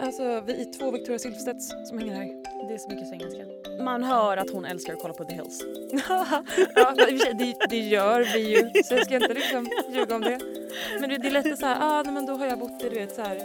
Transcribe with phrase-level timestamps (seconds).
[0.00, 2.28] Alltså vi är två Victoria Silvstedts som hänger här.
[2.68, 3.44] Det är så mycket svengelska.
[3.84, 5.62] Man hör att hon älskar att kolla på The Hills.
[6.74, 6.94] ja,
[7.38, 10.38] det, det gör vi ju så jag ska inte liksom ljuga om det.
[11.00, 12.88] Men det, det är lätt så här, ah, nej, men då har jag bott i
[12.88, 13.38] du vet så här.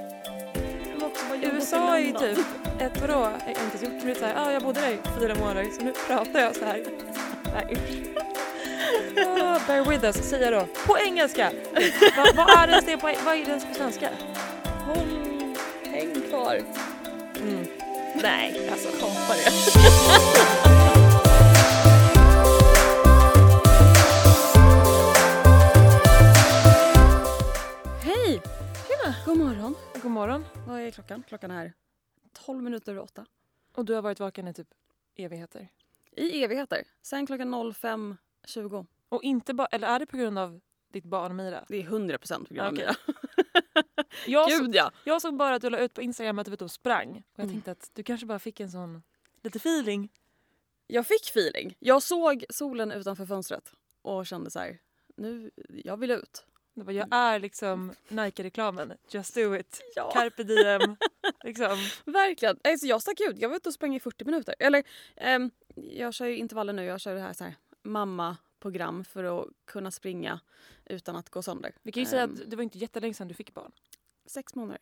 [1.54, 2.46] USA är ju typ
[2.80, 4.82] ett vadå, jag har inte ens gjort men det är så här, ah, jag bodde
[4.82, 6.84] där i fyra månader så nu pratar jag så här.
[7.54, 8.08] Nej, usch.
[9.28, 10.68] Ah, bear with us säger jag då.
[10.88, 11.52] På engelska!
[12.18, 14.10] vad, vad är det på, vad är det på svenska?
[14.86, 15.31] Häng
[16.42, 16.56] kvar.
[17.36, 17.66] Mm.
[18.24, 19.52] Nej, alltså kapa det.
[28.02, 28.42] Hej!
[28.88, 29.16] Tjena!
[29.26, 29.76] God morgon.
[30.02, 30.46] God morgon.
[30.68, 31.24] Vad är klockan?
[31.28, 31.74] Klockan är
[32.34, 33.26] 12 minuter över åtta.
[33.76, 34.68] Och du har varit vaken i typ
[35.16, 35.68] evigheter?
[36.12, 36.84] I evigheter.
[37.02, 38.86] Sen klockan 05.20.
[39.10, 40.60] Och inte bara, eller är det på grund av
[40.94, 41.66] ditt barn Mira?
[41.68, 42.74] Det är 100 procent på grund av.
[42.74, 42.96] Mira.
[44.28, 44.92] Jag, så, Gud ja!
[45.04, 47.10] jag såg bara att du la ut på Instagram att du var ute och sprang.
[47.10, 47.54] Och jag Mm.
[47.54, 49.04] tänkte att du kanske bara fick en sån
[49.44, 50.10] lite feeling.
[50.88, 51.76] Jag fick feeling.
[51.80, 54.80] Jag såg solen utanför fönstret och kände så här.
[55.18, 55.52] Nu,
[55.84, 56.46] jag vill ut.
[56.74, 58.94] Bara, jag är liksom Nike-reklamen.
[59.10, 59.82] Just do it.
[59.96, 60.12] Ja.
[60.12, 60.96] Carpe diem.
[61.44, 61.78] liksom.
[62.06, 62.58] Verkligen.
[62.64, 63.40] Alltså jag stack ut.
[63.40, 64.56] Jag var ute och sprang i 40 minuter.
[64.60, 64.84] Eller
[65.16, 66.84] ehm, jag kör ju intervaller nu.
[66.86, 67.56] Jag kör det här, så här
[68.62, 70.40] mamma-program för att kunna springa
[70.86, 71.74] utan att gå sönder.
[71.84, 73.72] Vi kan ju säga Ehm, att det var inte jättelänge sedan du fick barn.
[74.26, 74.82] Sex månader.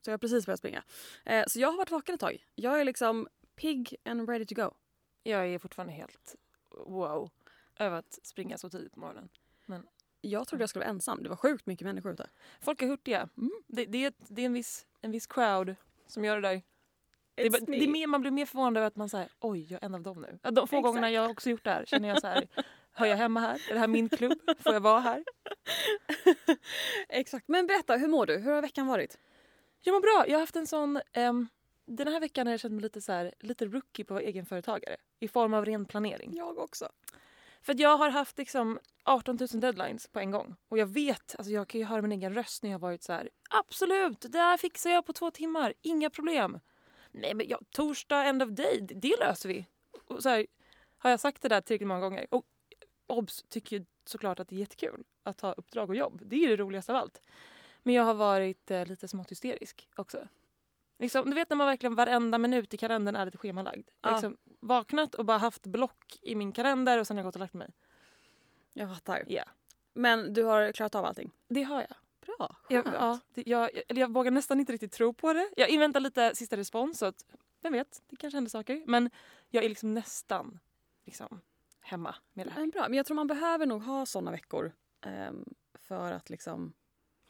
[0.00, 0.82] Så jag har precis börjat springa.
[1.24, 2.46] Eh, så jag har varit vaken ett tag.
[2.54, 4.70] Jag är liksom pigg and ready to go.
[5.22, 6.36] Jag är fortfarande helt
[6.86, 7.30] wow
[7.78, 9.28] över att springa så tidigt på morgonen.
[10.20, 11.22] Jag trodde jag skulle vara ensam.
[11.22, 12.30] Det var sjukt mycket människor ute.
[12.60, 13.28] Folk är hurtiga.
[13.36, 13.50] Mm.
[13.66, 16.62] Det, det, är, det är en viss, en viss crowd som gör det där.
[17.34, 17.92] Det det är me.
[17.92, 20.20] mer, man blir mer förvånad över att man säger oj, jag är en av dem
[20.20, 20.38] nu.
[20.42, 21.14] Ja, De få gångerna Exakt.
[21.14, 22.48] jag också gjort det här känner jag så här,
[22.96, 23.62] hör jag hemma här?
[23.68, 24.38] Är det här min klubb?
[24.58, 25.24] Får jag vara här?
[27.08, 27.48] Exakt.
[27.48, 28.36] Men berätta, hur mår du?
[28.36, 29.18] Hur har veckan varit?
[29.80, 30.24] Jag mår bra.
[30.28, 31.00] Jag har haft en sån...
[31.12, 31.48] ehm,
[31.86, 34.28] den här veckan har jag känt mig lite, så här, lite rookie på att vara
[34.28, 34.96] egenföretagare.
[35.20, 36.36] I form av ren planering.
[36.36, 36.88] Jag också.
[37.62, 40.56] För att jag har haft liksom 18 000 deadlines på en gång.
[40.68, 43.02] Och jag vet, alltså jag kan ju höra min egen röst när jag har varit
[43.02, 43.30] så här.
[43.50, 45.74] Absolut, det här fixar jag på två timmar.
[45.82, 46.60] Inga problem.
[47.12, 49.66] Nej men ja, torsdag, end of day, det löser vi.
[50.06, 50.46] Och så här,
[50.98, 52.26] har jag sagt det där tillräckligt många gånger.
[52.30, 52.46] Och
[53.06, 56.22] obs tycker såklart att det är jättekul att ha uppdrag och jobb.
[56.24, 57.22] Det är ju det roligaste av allt.
[57.82, 60.28] Men jag har varit eh, lite smått hysterisk också.
[60.98, 63.88] Liksom, du vet när man verkligen varenda minut i kalendern är lite schemalagd.
[64.00, 64.20] Jag har Ja.
[64.20, 67.40] liksom vaknat och bara haft block i min kalender och sen har jag gått och
[67.40, 67.68] lagt mig.
[68.72, 69.24] Jag fattar.
[69.28, 69.44] Ja.
[69.94, 71.30] Men du har klarat av allting?
[71.48, 71.96] Det har jag.
[72.26, 72.96] Bra, Jag, skönt.
[73.00, 75.50] ja, det, jag, eller jag vågar nästan inte riktigt tro på det.
[75.56, 76.98] Jag inväntar lite sista respons.
[76.98, 77.24] Så att,
[77.62, 78.82] vem vet, det kanske händer saker.
[78.86, 79.10] Men
[79.48, 80.58] jag är liksom nästan
[81.04, 81.40] liksom,
[81.86, 82.60] hemma med det här.
[82.60, 82.88] Men bra.
[82.88, 86.72] Men jag tror man behöver nog ha såna veckor ehm, för att liksom...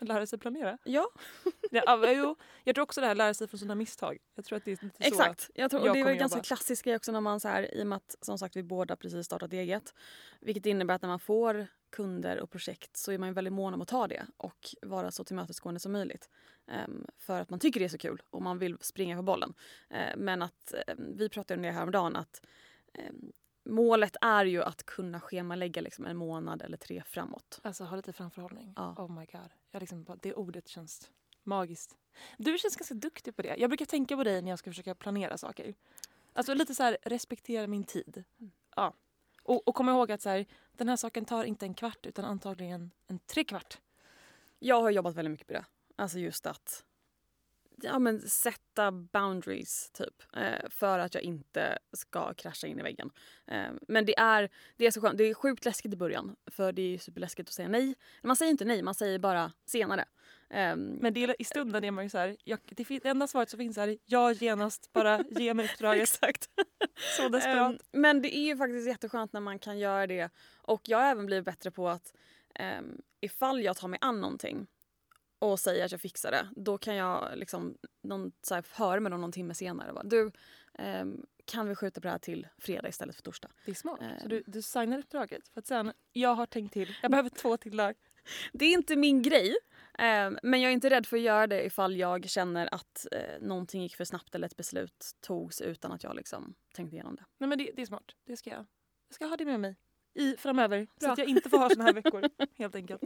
[0.01, 0.79] Lära sig planera.
[0.85, 1.09] Ja,
[1.71, 4.19] Ja, jo, jag tror också det här lära sig från sina misstag.
[4.35, 5.09] Jag tror att det är lite så.
[5.09, 5.51] exakt.
[5.55, 7.75] Jag tror, och jag det är kommer ganska klassisk grej också när man så här,
[7.75, 9.95] i och med att som sagt vi båda precis startat eget.
[10.41, 13.75] Vilket innebär att när man får kunder och projekt så är man ju väldigt mån
[13.75, 16.29] om att ta det och vara så tillmötesgående som möjligt.
[16.67, 19.55] Ehm, för att man tycker det är så kul och man vill springa på bollen.
[19.91, 22.47] Ehm, men att ehm, vi pratade om det häromdagen att
[22.95, 23.33] ehm,
[23.67, 27.61] målet är ju att kunna schemalägga liksom en månad eller tre framåt.
[27.63, 28.73] Alltså ha lite framförhållning.
[28.77, 28.95] Ja.
[28.99, 29.51] Oh my god.
[29.71, 31.11] Jag liksom, det ordet känns
[31.43, 31.97] magiskt.
[32.37, 33.57] Du känns ganska duktig på det.
[33.57, 35.75] Jag brukar tänka på dig när jag ska försöka planera saker.
[36.33, 38.25] Alltså lite så här, respektera min tid.
[38.39, 38.53] Mm.
[38.77, 38.93] Ja.
[39.43, 42.25] Och, och kom ihåg att så här, den här saken tar inte en kvart utan
[42.25, 43.79] antagligen en trekvart.
[44.59, 45.65] Jag har jobbat väldigt mycket på det.
[45.97, 46.85] Alltså just att
[47.83, 50.23] ja, men sätta boundaries typ.
[50.37, 53.11] Eh, för att jag inte ska krascha in i väggen.
[53.47, 55.19] Eh, men det är, det är så skönt.
[55.19, 56.37] Det är sjukt läskigt i början.
[56.51, 57.95] För det är ju superläskigt att säga nej.
[58.23, 60.05] Man säger inte nej, man säger bara senare.
[60.51, 63.27] Eh, Men det i stunden är man ju så här, jag, det, fin- det enda
[63.27, 66.03] svaret som finns är jag genast bara ge mig uppdraget.
[66.03, 66.49] Exakt.
[67.17, 67.73] Så desperat.
[67.73, 70.31] Ehm, men det är ju faktiskt jätteskönt när man kan göra det.
[70.63, 72.15] Och jag har även blivit bättre på att
[72.79, 74.67] um, ifall jag tar mig an någonting
[75.39, 79.13] och säger att jag fixar det, då kan jag liksom någon, så här, höra med
[79.13, 79.93] dem någon timme senare.
[79.93, 80.31] Bara, du,
[80.75, 83.49] ehm, kan vi skjuta på det här till fredag istället för torsdag?
[83.65, 84.01] det är smart.
[84.03, 87.29] eh, Så du, du signar uppdraget för att sen, jag har tänkt till, jag behöver
[87.31, 87.95] två till lag.
[88.53, 89.57] Det är inte min grej.
[89.99, 93.41] ehm, men jag är inte rädd för att göra det ifall jag känner att eh,
[93.41, 97.25] någonting gick för snabbt eller ett beslut togs utan att jag liksom tänkte igenom det.
[97.39, 98.05] Nej men det, det är smart.
[98.27, 98.67] Det ska jag.
[99.09, 99.77] Jag ska ha det med mig
[100.15, 100.87] i, framöver.
[101.01, 101.13] Så Bra.
[101.13, 102.25] att jag inte får ha såna här veckor.
[102.59, 103.03] Helt enkelt.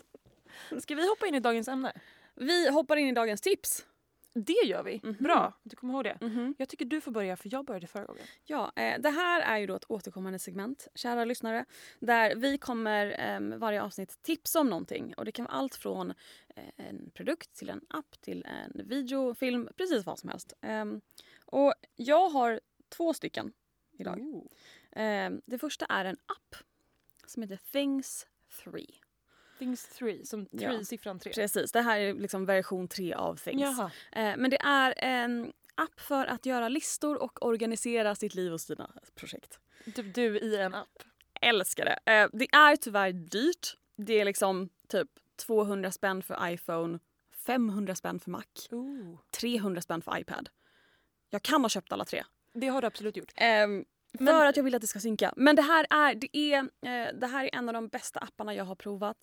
[0.81, 1.93] Ska vi hoppa in i dagens ämne?
[2.35, 3.87] Vi hoppar in i dagens tips.
[4.33, 5.01] Det gör vi.
[5.03, 5.17] Mhm.
[5.21, 6.19] Bra, du kommer ihåg det.
[6.21, 6.55] Mhm.
[6.59, 8.23] Jag tycker du får börja för jag började förra gången.
[8.45, 11.65] Ja, eh, det här är ju då ett återkommande segment, kära lyssnare,
[11.99, 15.15] där vi kommer eh, varje avsnitt tipsa om någonting.
[15.17, 16.11] Och det kan vara allt från
[16.57, 20.53] eh, en produkt till en app till en video, film, precis vad som helst.
[20.61, 21.01] Ehm,
[21.45, 23.53] och jag har två stycken
[23.99, 24.43] idag.
[24.93, 26.57] Ehm, det första är en app
[27.27, 28.27] som heter Things
[28.65, 28.87] 3.
[29.61, 30.71] Things 3, som Ja.
[30.71, 31.33] 3, siffran 3.
[31.33, 33.79] Precis, det här är liksom version 3 av Things.
[34.13, 38.61] Eh, men det är en app för att göra listor och organisera sitt liv och
[38.61, 39.59] sina projekt.
[39.95, 41.03] Typ du i en app.
[41.41, 42.13] älskar det.
[42.13, 43.77] Eh, det är tyvärr dyrt.
[43.97, 46.99] Det är liksom typ 200 spänn för iPhone,
[47.47, 49.19] 500 spänn för Mac, Ooh.
[49.41, 50.49] 300 spänn för iPad.
[51.31, 52.25] Jag kan ha köpt alla tre.
[52.53, 53.33] Det har du absolut gjort.
[53.37, 53.85] Ehm,
[54.19, 55.33] för Men- att jag vill att det ska synka.
[55.37, 58.55] Men det här är, det är, eh, det här är en av de bästa apparna
[58.55, 59.17] jag har provat.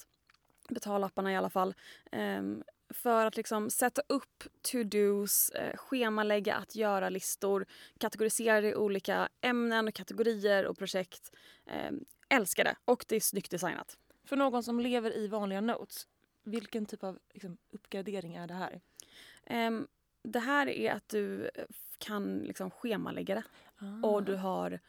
[0.67, 1.73] Betalapparna i alla fall.
[2.11, 7.65] Ehm, för att liksom sätta upp to-dos, eh, schemalägga att göra-listor,
[7.97, 11.31] kategorisera det i olika ämnen, och kategorier och projekt.
[11.65, 12.75] Ehm, älskar det.
[12.85, 13.97] Och det är snyggt designat.
[14.25, 16.07] För någon som lever i vanliga notes,
[16.43, 18.81] vilken typ av liksom, uppgradering är det här?
[19.45, 19.87] Ehm,
[20.23, 21.65] det här är att du eh,
[21.97, 23.43] kan liksom schemalägga det.
[24.03, 24.79] och du har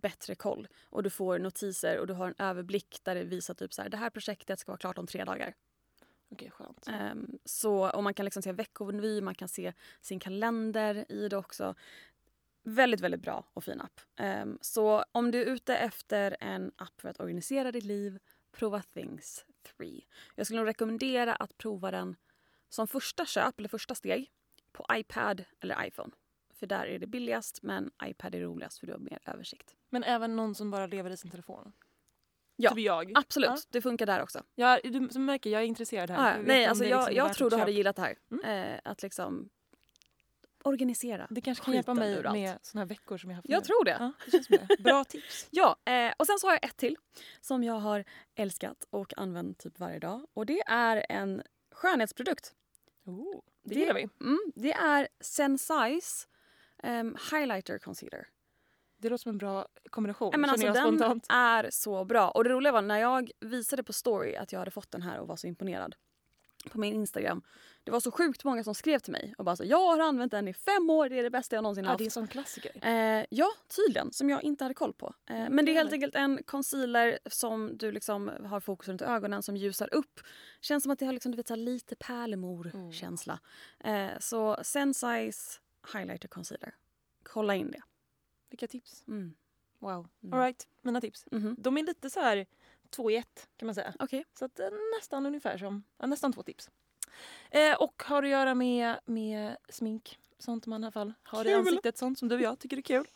[0.00, 0.68] bättre koll.
[0.82, 3.88] Och du får notiser och du har en överblick där det visar typ så här,
[3.88, 5.54] det här projektet ska vara klart om tre dagar.
[6.30, 6.88] Okej, skönt.
[6.88, 11.36] Ehm, så, och man kan liksom se veckovy, man kan se sin kalender i det
[11.36, 11.74] också.
[12.62, 14.00] Väldigt, väldigt bra och fin app.
[14.16, 18.18] Ehm, så om du är ute efter en app för att organisera ditt liv,
[18.52, 19.44] prova Things
[19.76, 20.00] 3.
[20.34, 22.16] Jag skulle nog rekommendera att prova den
[22.68, 24.30] som första köp eller första steg
[24.72, 26.12] på iPad eller iPhone.
[26.58, 29.74] För där är det billigast men iPad är roligast för du har mer översikt.
[29.90, 31.72] Men även någon som bara lever i sin telefon?
[32.56, 33.12] Ja, Typ jag.
[33.14, 33.56] Absolut, Ja.
[33.70, 34.42] det funkar där också.
[34.54, 36.36] Jag, du som märker, jag är intresserad här.
[36.36, 36.42] Ja.
[36.46, 38.16] Nej, alltså jag, liksom jag tror du hade gillat det här.
[38.30, 38.44] Mm.
[38.74, 39.48] Eh, att liksom
[40.62, 41.26] organisera.
[41.30, 43.64] Det kanske kan hjälpa mig med såna här veckor som jag haft Jag nu.
[43.64, 43.96] tror det.
[44.00, 44.82] Ja, det känns som det.
[44.82, 45.46] Bra tips.
[45.50, 46.96] Ja, eh, och sen så har jag ett till
[47.40, 50.26] som jag har älskat och använt typ varje dag.
[50.34, 52.52] Och det är en skönhetsprodukt.
[53.04, 54.08] Oh, det, Det- gillar vi.
[54.20, 56.26] Mm, det är Sensize
[56.82, 58.26] um, Highlighter Concealer.
[59.00, 60.30] Det låter som en bra kombination.
[60.30, 61.26] Nej, men alltså, den spontant.
[61.28, 62.30] är så bra.
[62.30, 65.18] Och det roliga var när jag visade på story att jag hade fått den här
[65.20, 65.94] och var så imponerad
[66.70, 67.42] på min Instagram.
[67.84, 70.30] Det var så sjukt många som skrev till mig och bara så jag har använt
[70.30, 71.98] den i fem år, det är det bästa jag någonsin Ja, haft.
[71.98, 72.72] det är en sån klassiker.
[72.82, 74.12] Eh, ja, tydligen.
[74.12, 75.14] Som jag inte hade koll på.
[75.30, 79.02] Eh, Mm, men det är helt enkelt en concealer som du liksom har fokus runt
[79.02, 80.20] ögonen som ljusar upp.
[80.60, 83.38] Känns som att det har liksom, du vet, så lite pärlemor-känsla.
[83.84, 85.60] Eh, så Sensize
[85.92, 86.74] Highlighter Concealer.
[87.22, 87.82] Kolla in det.
[88.50, 89.04] Vilka tips.
[89.08, 89.34] Mm.
[89.78, 90.08] Wow.
[90.22, 90.32] Mm.
[90.34, 91.26] All right, mina tips.
[91.30, 91.56] Mhm.
[91.58, 92.46] De är lite så här
[92.90, 93.94] två i ett kan man säga.
[93.98, 94.24] Okej.
[94.38, 96.70] Så att är nästan ungefär som, ja, nästan två tips.
[97.50, 100.18] Eh, och har att göra med, med smink.
[100.38, 101.54] Sånt man i alla fall har i Kul.
[101.54, 101.98] ansiktet.
[101.98, 103.06] Sånt som du och jag tycker är kul.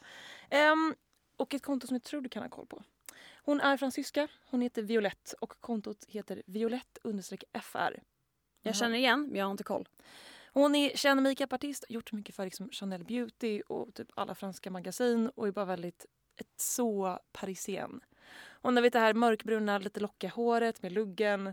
[0.50, 0.94] Ehm,
[1.36, 2.82] och ett konto som jag tror du kan ha koll på.
[3.44, 4.28] Hon är fransyska.
[4.50, 8.02] Hon heter Violette och kontot heter violett-fr.
[8.62, 9.88] Jag känner igen, men jag har inte koll.
[10.52, 15.28] Hon är känd makeupartist, gjort mycket för liksom Chanel Beauty och typ alla franska magasin
[15.34, 16.06] och är bara väldigt
[16.36, 18.00] ett så parisien.
[18.62, 21.46] Hon har vet det här mörkbruna, lite lockiga håret med luggen.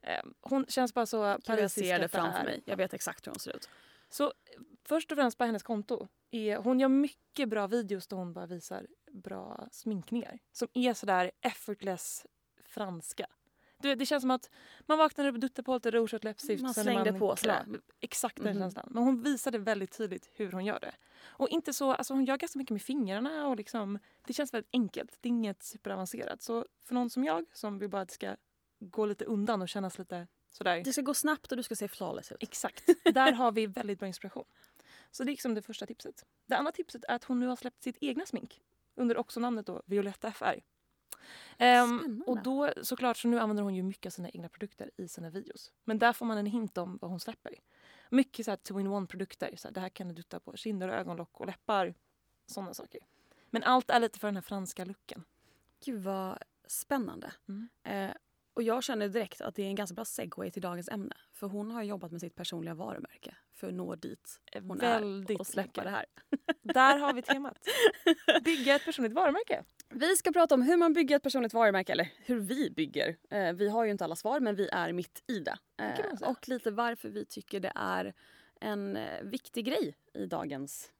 [0.00, 1.86] Eh, Hon känns bara så Kan jag parisisk.
[1.86, 2.62] ser det framför mig.
[2.64, 3.68] Jag vet exakt hur hon ser ut.
[4.08, 4.32] Så
[4.84, 6.08] först och främst på hennes konto.
[6.30, 10.38] Är, hon gör mycket bra videos där hon bara visar bra sminkningar.
[10.52, 12.26] Som är sådär effortless
[12.64, 13.26] franska.
[13.82, 14.50] Du det känns som att
[14.86, 16.62] man vaknar upp, duttar på lite rouge och läppstift.
[16.62, 17.48] Man slängde på sig.
[18.00, 18.62] Exakt den Mhm.
[18.62, 18.88] känslan.
[18.90, 20.92] Men hon visade väldigt tydligt hur hon gör det.
[21.24, 24.70] Och inte så, alltså hon gör ganska mycket med fingrarna och liksom, det känns väldigt
[24.72, 25.18] enkelt.
[25.20, 26.42] Det är inget superavancerat.
[26.42, 28.36] Så för någon som jag som vill bara att det ska
[28.80, 30.82] gå lite undan och kännas lite sådär.
[30.84, 32.38] Det ska gå snabbt och du ska se flawless ut.
[32.42, 32.84] Exakt.
[33.14, 34.44] Där har vi väldigt bra inspiration.
[35.10, 36.24] Så det är liksom det första tipset.
[36.46, 38.60] Det andra tipset är att hon nu har släppt sitt egna smink.
[38.94, 40.60] Under också namnet då Violetta FR.
[41.54, 42.24] Spännande.
[42.26, 45.30] och då såklart så nu använder hon ju mycket av sina egna produkter i sina
[45.30, 45.72] videos.
[45.84, 47.54] Men där får man en hint om vad hon släpper.
[48.10, 49.56] Mycket så här two-in-one produkter.
[49.56, 51.94] Så här, det här kan du dutta på kinder, och ögonlock och läppar.
[52.46, 53.00] Sådana saker.
[53.50, 55.24] Men allt är lite för den här franska looken.
[55.84, 57.32] Gud vad spännande.
[57.48, 57.68] Mm.
[57.84, 58.14] Eh,
[58.54, 61.16] och jag känner direkt att det är en ganska bra segway till dagens ämne.
[61.32, 65.40] För hon har jobbat med sitt personliga varumärke för att nå dit hon Väldigt är
[65.40, 65.84] och släppa mycket.
[65.84, 66.06] det här.
[66.62, 67.58] Där har vi temat.
[68.44, 69.64] Bygga ett personligt varumärke.
[69.94, 73.16] Vi ska prata om hur man bygger ett personligt varumärke, eller hur vi bygger.
[73.30, 75.58] Eh, vi har ju inte alla svar men vi är mitt i det.
[75.78, 78.14] Eh, och lite varför vi tycker det är
[78.60, 80.90] en eh, viktig grej i dagens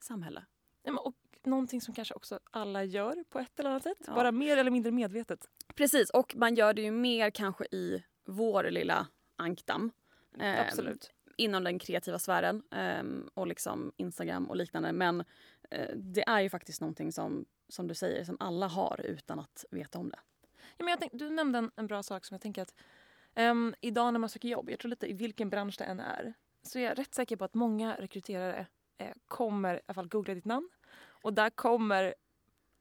[0.00, 0.44] samhälle.
[0.82, 3.98] Ja, men, och någonting som kanske också alla gör på ett eller annat sätt.
[4.06, 4.14] Ja.
[4.14, 5.48] Bara mer eller mindre medvetet.
[5.74, 9.06] Precis, och man gör det ju mer kanske i vår lilla
[9.36, 9.92] ankdam.
[10.38, 11.12] Eh, Absolut.
[11.36, 14.92] Inom den kreativa sfären um, och liksom Instagram och liknande.
[14.92, 19.38] Men uh, det är ju faktiskt någonting som, som du säger som alla har utan
[19.38, 20.18] att veta om det.
[20.76, 22.74] Ja, men jag tänk, du nämnde en, en, bra sak som jag tänker att
[23.36, 26.34] um, idag när man söker jobb, jag tror lite i vilken bransch det än är,
[26.62, 28.66] så är jag rätt säker på att många rekryterare
[28.98, 30.70] eh, kommer i alla fall googla ditt namn
[31.22, 32.14] och där kommer i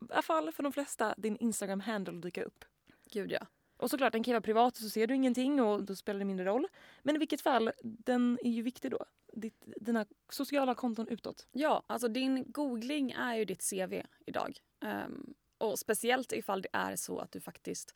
[0.09, 2.65] alla fall för de flesta din Instagram-handle dyka upp.
[3.11, 3.47] Gud ja.
[3.79, 6.45] Och såklart den kan vara privat så ser du ingenting och då spelar det mindre
[6.45, 6.67] roll.
[7.03, 9.05] Men i vilket fall, den är ju viktig då.
[9.33, 11.47] Ditt, dina sociala konton utåt.
[11.51, 14.57] Ja, alltså din googling är ju ditt CV idag.
[15.05, 17.95] Um, och speciellt ifall det är så att du faktiskt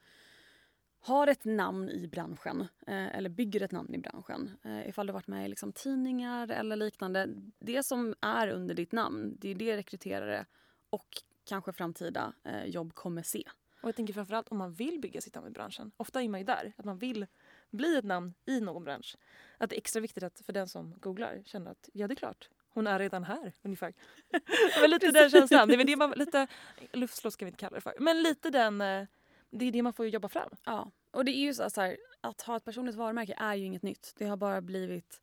[1.00, 4.52] har ett namn i branschen eh, eller bygger ett namn i branschen.
[4.64, 7.30] Eh, ifall du varit med i liksom, tidningar eller liknande.
[7.60, 10.46] Det som är under ditt namn, det är det rekryterare
[10.90, 11.08] och
[11.44, 13.44] kanske framtida eh, jobb kommer se.
[13.84, 15.92] Och jag tänker framförallt om man vill bygga sitt namn i branschen.
[15.98, 17.28] Ofta är man ju där, att man vill
[17.70, 19.16] bli ett namn i någon bransch.
[19.58, 22.16] Att det är extra viktigt att för den som googlar känner att ja det är
[22.16, 23.94] klart, hon är redan här ungefär.
[24.82, 26.48] men lite den känslan, det är det man, lite,
[26.94, 29.06] luftslott ska vi inte kalla det för, men lite den, eh,
[29.50, 30.50] det är det man får jobba fram.
[30.64, 33.66] Ja, och det är ju så, så här, att ha ett personligt varumärke är ju
[33.66, 34.14] inget nytt.
[34.18, 35.22] Det har bara blivit,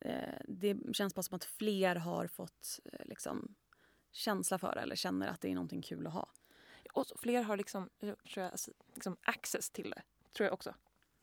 [0.00, 3.54] eh, det känns bara som att fler har fått eh, liksom,
[4.12, 6.28] känsla för det eller känner att det är någonting kul att ha.
[6.92, 8.52] Och fler har liksom, tror jag,
[8.94, 10.02] liksom access till det.
[10.32, 10.74] Tror jag också.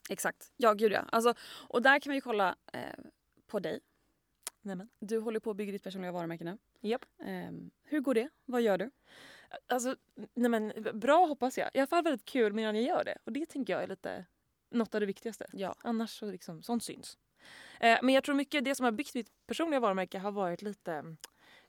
[0.09, 0.51] Exakt.
[0.57, 1.05] Ja, gud ja.
[1.11, 1.33] Alltså,
[1.67, 2.99] och där kan vi kolla eh,
[3.47, 3.79] på dig.
[4.61, 4.89] Nämen.
[4.99, 6.57] Du håller på att bygga ditt personliga varumärke nu.
[6.81, 7.05] Japp.
[7.19, 7.51] Eh,
[7.83, 8.29] hur går det?
[8.45, 8.91] Vad gör du?
[9.67, 9.95] Alltså,
[10.33, 11.69] nej men, bra hoppas jag.
[11.73, 13.17] I alla fall väldigt kul medan jag gör det.
[13.23, 14.25] Och det tänker jag är lite
[14.69, 15.45] något av det viktigaste.
[15.53, 15.75] Ja.
[15.79, 17.17] Annars så liksom, sånt syns.
[17.79, 21.15] Eh, men jag tror mycket det som har byggt mitt personliga varumärke har varit lite...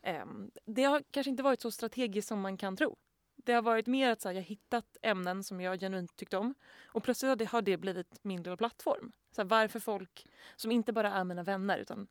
[0.03, 0.25] Eh,
[0.65, 2.97] det har kanske inte varit så strategiskt som man kan tro.
[3.45, 6.55] Det har varit mer att så här, jag hittat ämnen som jag genuint tyckt om
[6.85, 9.13] och plötsligt har det blivit min lilla plattform.
[9.31, 12.09] Så här, varför folk som inte bara är mina vänner utan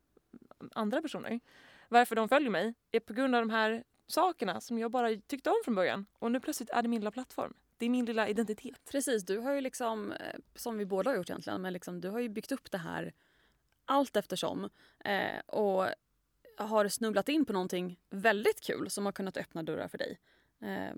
[0.72, 1.40] andra personer,
[1.88, 5.50] varför de följer mig är på grund av de här sakerna som jag bara tyckte
[5.50, 6.06] om från början.
[6.20, 7.54] Och nu plötsligt är det min lilla plattform.
[7.78, 8.82] Det är min lilla identitet.
[8.92, 12.10] Precis, du har ju liksom, eh, som vi båda har gjort egentligen, men liksom, du
[12.10, 13.14] har ju byggt upp det här
[13.86, 14.70] allt eftersom.
[15.00, 15.86] Eh, och
[16.58, 20.20] har snubblat in på någonting väldigt kul som har kunnat öppna dörrar för dig.
[20.62, 20.96] Eh,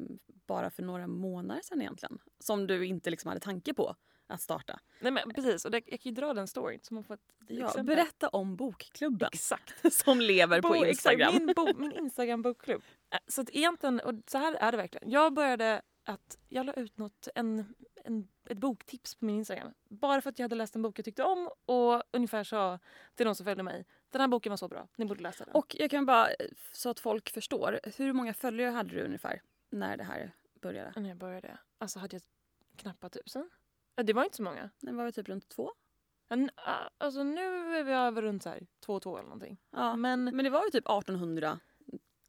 [0.47, 2.19] bara för några månader sedan egentligen.
[2.39, 3.95] Som du inte liksom hade tanke på
[4.27, 4.79] att starta.
[4.99, 6.79] Nej men precis, och det, jag kan ju dra den storyn.
[6.83, 9.29] Som har fått ja, berätta om bokklubben.
[9.33, 9.93] Exakt.
[9.93, 11.29] som lever Bo, på Instagram.
[11.29, 12.81] Exakt, min, bo, min Instagram bokklubb.
[13.13, 15.09] Äh, så att egentligen, och så här är det verkligen.
[15.09, 17.75] Jag började att jag la ut något, en,
[18.05, 19.73] en, ett boktips på min Instagram.
[19.89, 22.79] Bara för att jag hade läst en bok jag tyckte om och ungefär sa
[23.15, 25.55] till de som följde mig den här boken var så bra, ni borde läsa den.
[25.55, 26.27] Och jag kan bara,
[26.71, 29.41] så att folk förstår, hur många följare hade du ungefär
[29.71, 30.93] när det här började?
[30.95, 31.57] När jag började?
[31.77, 32.21] Alltså hade jag
[32.75, 33.49] knappt tusen.
[33.95, 34.69] Det var inte så många.
[34.79, 35.71] Det var väl typ runt två?
[36.97, 39.57] Alltså nu är vi över runt så här, två två eller någonting.
[39.71, 41.59] Ja, men, men det var ju typ 1800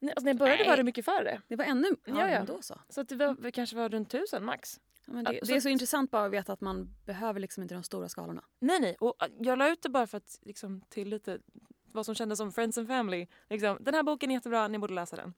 [0.03, 0.69] Nej, alltså när jag började Nej.
[0.69, 1.41] var det mycket färre.
[1.49, 1.89] Det var ännu?
[2.05, 2.31] Ja, ja.
[2.31, 2.45] ja.
[2.45, 2.81] Då så.
[2.89, 4.81] Så att det var, det kanske var runt tusen max.
[5.07, 7.83] Ja, det, det, är så, intressant bara att veta att man behöver liksom inte de
[7.83, 8.45] stora skalorna.
[8.59, 8.97] Nej, nej.
[9.01, 11.39] Och jag la ut det bara för att liksom, till lite
[11.93, 13.27] vad som kändes som Friends and Family.
[13.49, 15.35] Liksom, den här boken är jättebra, ni borde läsa den.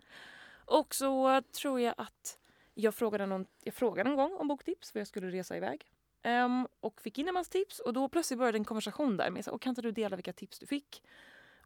[0.66, 2.38] Och så tror jag att
[2.75, 5.90] jag frågade någon, jag frågade någon gång om boktips för jag skulle resa iväg.
[6.25, 9.44] Um, och fick in en massa tips och då plötsligt började en konversation där med
[9.44, 11.02] så, och kan inte du dela vilka tips du fick?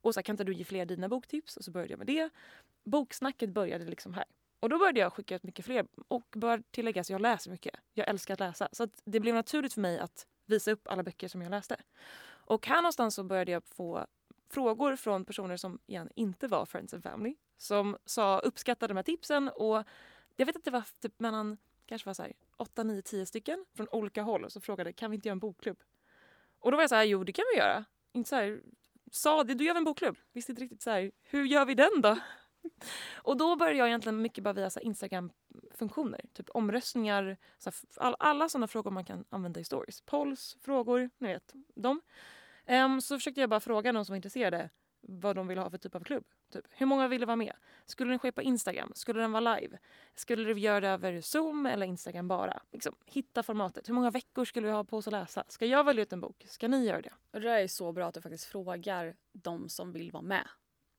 [0.00, 1.57] Och så kan inte du ge fler dina boktips?
[1.57, 2.31] Och så började jag med det.
[2.85, 4.25] Boksnacket började liksom här.
[4.61, 7.75] Och då började jag skicka ut mycket fler och bör tilläggas, jag läser mycket.
[7.95, 8.69] Jag älskar att läsa.
[8.73, 11.76] Så att det blev naturligt för mig att visa upp alla böcker som jag läste.
[12.26, 14.07] Och här någonstans så började jag få
[14.50, 17.35] frågor från personer som igen inte var friends and family.
[17.59, 19.85] Som sa, uppskattade de här tipsen och
[20.37, 23.65] jag vet att det var typ mellan kanske var så här, 8, 9, 10 stycken
[23.75, 25.79] från olika håll och så frågade kan vi inte göra en bokklubb?
[26.59, 27.85] Och då var jag så här, jo det kan vi göra.
[28.12, 28.61] Inte så här,
[29.12, 30.17] sa det, då gör vi en bokklubb.
[30.33, 32.19] Visste inte riktigt så här, hur gör vi den då?
[33.23, 36.21] Och då började jag egentligen mycket bara via Instagram-funktioner.
[36.33, 40.00] Typ omröstningar, så all, alla sådana frågor man kan använda i stories.
[40.00, 41.53] Polls, frågor, ni vet.
[41.75, 42.00] dem.
[42.69, 45.78] Um, så försökte jag bara fråga någon som var intresserade vad de ville ha för
[45.78, 46.25] typ av klubb.
[46.52, 46.64] Typ.
[46.71, 47.57] Hur många ville vara med?
[47.87, 48.93] Skulle den ske på Instagram?
[48.95, 49.78] Skulle den vara live?
[50.14, 52.62] Skulle du göra det över Zoom eller Instagram bara?
[52.73, 53.88] Liksom, hitta formatet.
[53.88, 55.45] Hur många veckor skulle vi ha på oss att läsa?
[55.49, 56.47] Ska jag välja ut en bok?
[56.49, 57.12] Ska ni göra det?
[57.31, 60.49] Och det är så bra att du faktiskt frågar de som vill vara med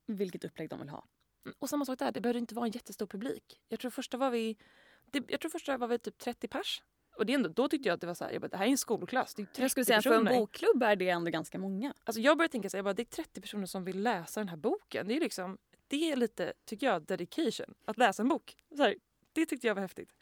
[0.06, 1.04] vilket upplägg de vill ha.
[1.44, 3.60] Mm, och samma sak där, det behöver inte vara en jättestor publik.
[3.68, 4.56] Jag tror första var vi,
[5.04, 6.82] det, jag tror första var vi typ 30 pers.
[7.20, 8.66] Och det ändå, då tyckte jag att det var så här, jag bara, det här
[8.66, 9.34] är en skolklass.
[9.34, 10.24] Det är jag skulle säga personer.
[10.24, 11.94] för en bokklubb är det ändå ganska många.
[12.04, 14.40] Alltså jag började tänka så här, jag bara, det är 30 personer som vill läsa
[14.40, 15.08] den här boken.
[15.08, 15.58] Det är liksom,
[15.88, 17.74] det är lite, tycker jag, dedication.
[17.84, 18.56] Att läsa en bok.
[18.76, 18.94] Så här,
[19.32, 20.12] det tyckte jag var häftigt.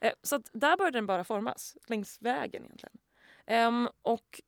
[0.00, 2.98] Eh, så att där började den bara formas, längs vägen egentligen.
[3.68, 4.40] Um, och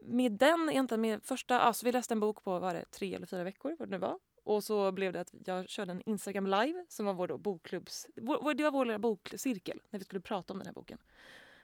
[0.00, 3.26] med den, egentligen med första, alltså vi läste en bok på var det, tre eller
[3.26, 4.18] fyra veckor vad det nu var.
[4.46, 8.06] Och så blev det att jag körde en Instagram live som var vår då bokklubbs,
[8.16, 10.98] vår, det var vår lilla bokcirkel när vi skulle prata om den här boken.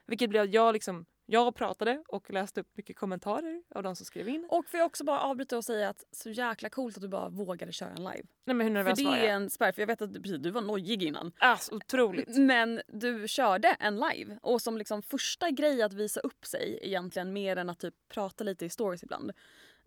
[0.05, 4.05] Vilket blev att jag liksom jag pratade och läste upp mycket kommentarer av de som
[4.05, 4.47] skrev in.
[4.49, 7.29] Och får jag också bara avbryta och säga att så jäkla coolt att du bara
[7.29, 8.23] vågade köra en live.
[8.45, 10.21] Nej men hur nervös För det var är en spärr, för jag vet att du,
[10.21, 11.31] precis, du var nojig innan.
[11.37, 12.37] Alltså, otroligt.
[12.37, 17.33] Men du körde en live och som liksom första grej att visa upp sig egentligen
[17.33, 19.31] mer än att typ prata lite i stories ibland.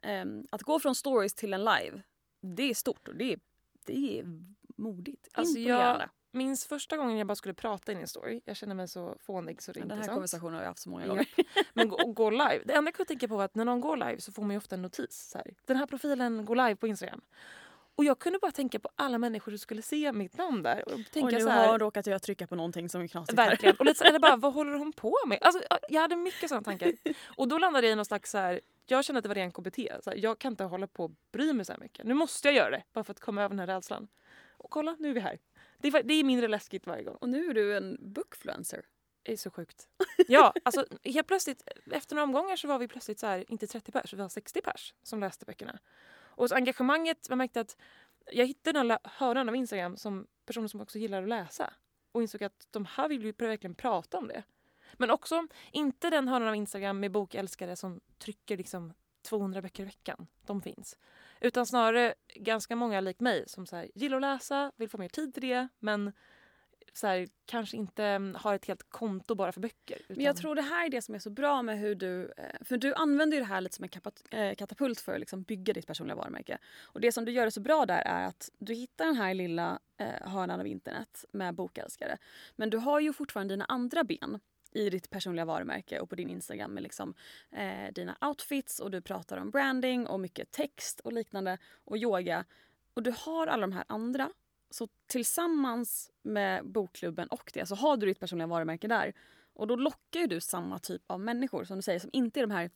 [0.03, 2.03] Ehm, att gå från stories till en live,
[2.55, 3.41] det är stort och det är,
[3.87, 4.25] det är
[4.77, 5.29] modigt.
[5.33, 6.01] Alltså Imponerande.
[6.03, 8.41] jag minns första gången jag bara skulle prata in i en story.
[8.45, 10.15] Jag kände mig så fånig så det Den inte här är sant.
[10.15, 11.27] konversationen har jag haft så många gånger.
[11.75, 12.61] Men gå, gå live.
[12.65, 14.51] Det enda jag kunde tänka på var att när någon går live så får man
[14.51, 15.29] ju ofta en notis.
[15.33, 17.21] Så här, Den här profilen går live på Instagram.
[17.97, 20.89] Och jag kunde bara tänka på alla människor som skulle se mitt namn där.
[20.89, 23.07] Och tänka och nu så har här, hon råkat jag trycka på någonting som är
[23.07, 23.51] knasigt här.
[23.51, 23.77] Verkligen.
[23.77, 25.39] Och lite så, eller bara, vad håller hon på med?
[25.41, 26.93] Alltså, jag hade mycket sådana tankar.
[27.25, 29.53] Och då landade jag i någon slags så här, jag kände att det var ren
[29.53, 29.77] KBT.
[30.05, 32.07] Så här, jag kan inte hålla på och bry mig så här mycket.
[32.07, 34.09] Nu måste jag göra det bara för att komma över den här rädslan.
[34.49, 35.39] Och kolla, nu är vi här.
[35.79, 37.17] Det är, det är mindre läskigt varje gång.
[37.21, 38.85] Och nu är du en bookfluencer.
[39.23, 39.89] Det är så sjukt.
[40.29, 43.93] Ja, alltså helt plötsligt, efter några omgångar så var vi plötsligt så här, inte 30
[43.93, 45.79] pers, vi var 60 pers som läste böckerna.
[46.37, 47.77] Och så engagemanget, man märkte att
[48.33, 51.73] jag hittade den här hörnan av Instagram som personer som också gillar att läsa.
[52.13, 54.43] Och insåg att de här vill ju verkligen prata om det.
[54.93, 59.87] Men också inte den hörnan av Instagram med bokälskare som trycker liksom 200 böcker i
[59.87, 60.27] veckan.
[60.47, 60.99] De finns.
[61.41, 65.09] Utan snarare ganska många lik mig som så här, gillar att läsa, vill få mer
[65.09, 66.13] tid till det men
[66.93, 69.99] så här, kanske inte mm, har ett helt konto bara för böcker.
[70.09, 72.33] Men jag utan- tror det här är det som är så bra med hur du...
[72.37, 73.85] eh, För du använder ju det här lite som
[74.31, 76.59] en eh, katapult för att liksom bygga ditt personliga varumärke.
[76.83, 79.79] Och det som du gör så bra där är att du hittar den här lilla
[79.97, 82.19] eh, hörnan av internet med bokälskare.
[82.57, 84.41] Men du har ju fortfarande dina andra ben
[84.73, 87.15] i ditt personliga varumärke och på din Instagram med liksom,
[87.53, 92.45] eh, dina outfits och du pratar om branding och mycket text och liknande och yoga.
[92.95, 94.31] Och du har alla de här andra.
[94.77, 99.15] Så tillsammans med bokklubben och det så har du ditt personliga varumärke där.
[99.55, 102.47] Och då lockar ju du samma typ av människor som du säger som inte är
[102.47, 102.71] de här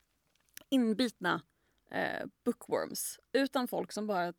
[0.69, 1.43] inbitna
[1.91, 4.33] eh, bookworms utan folk som bara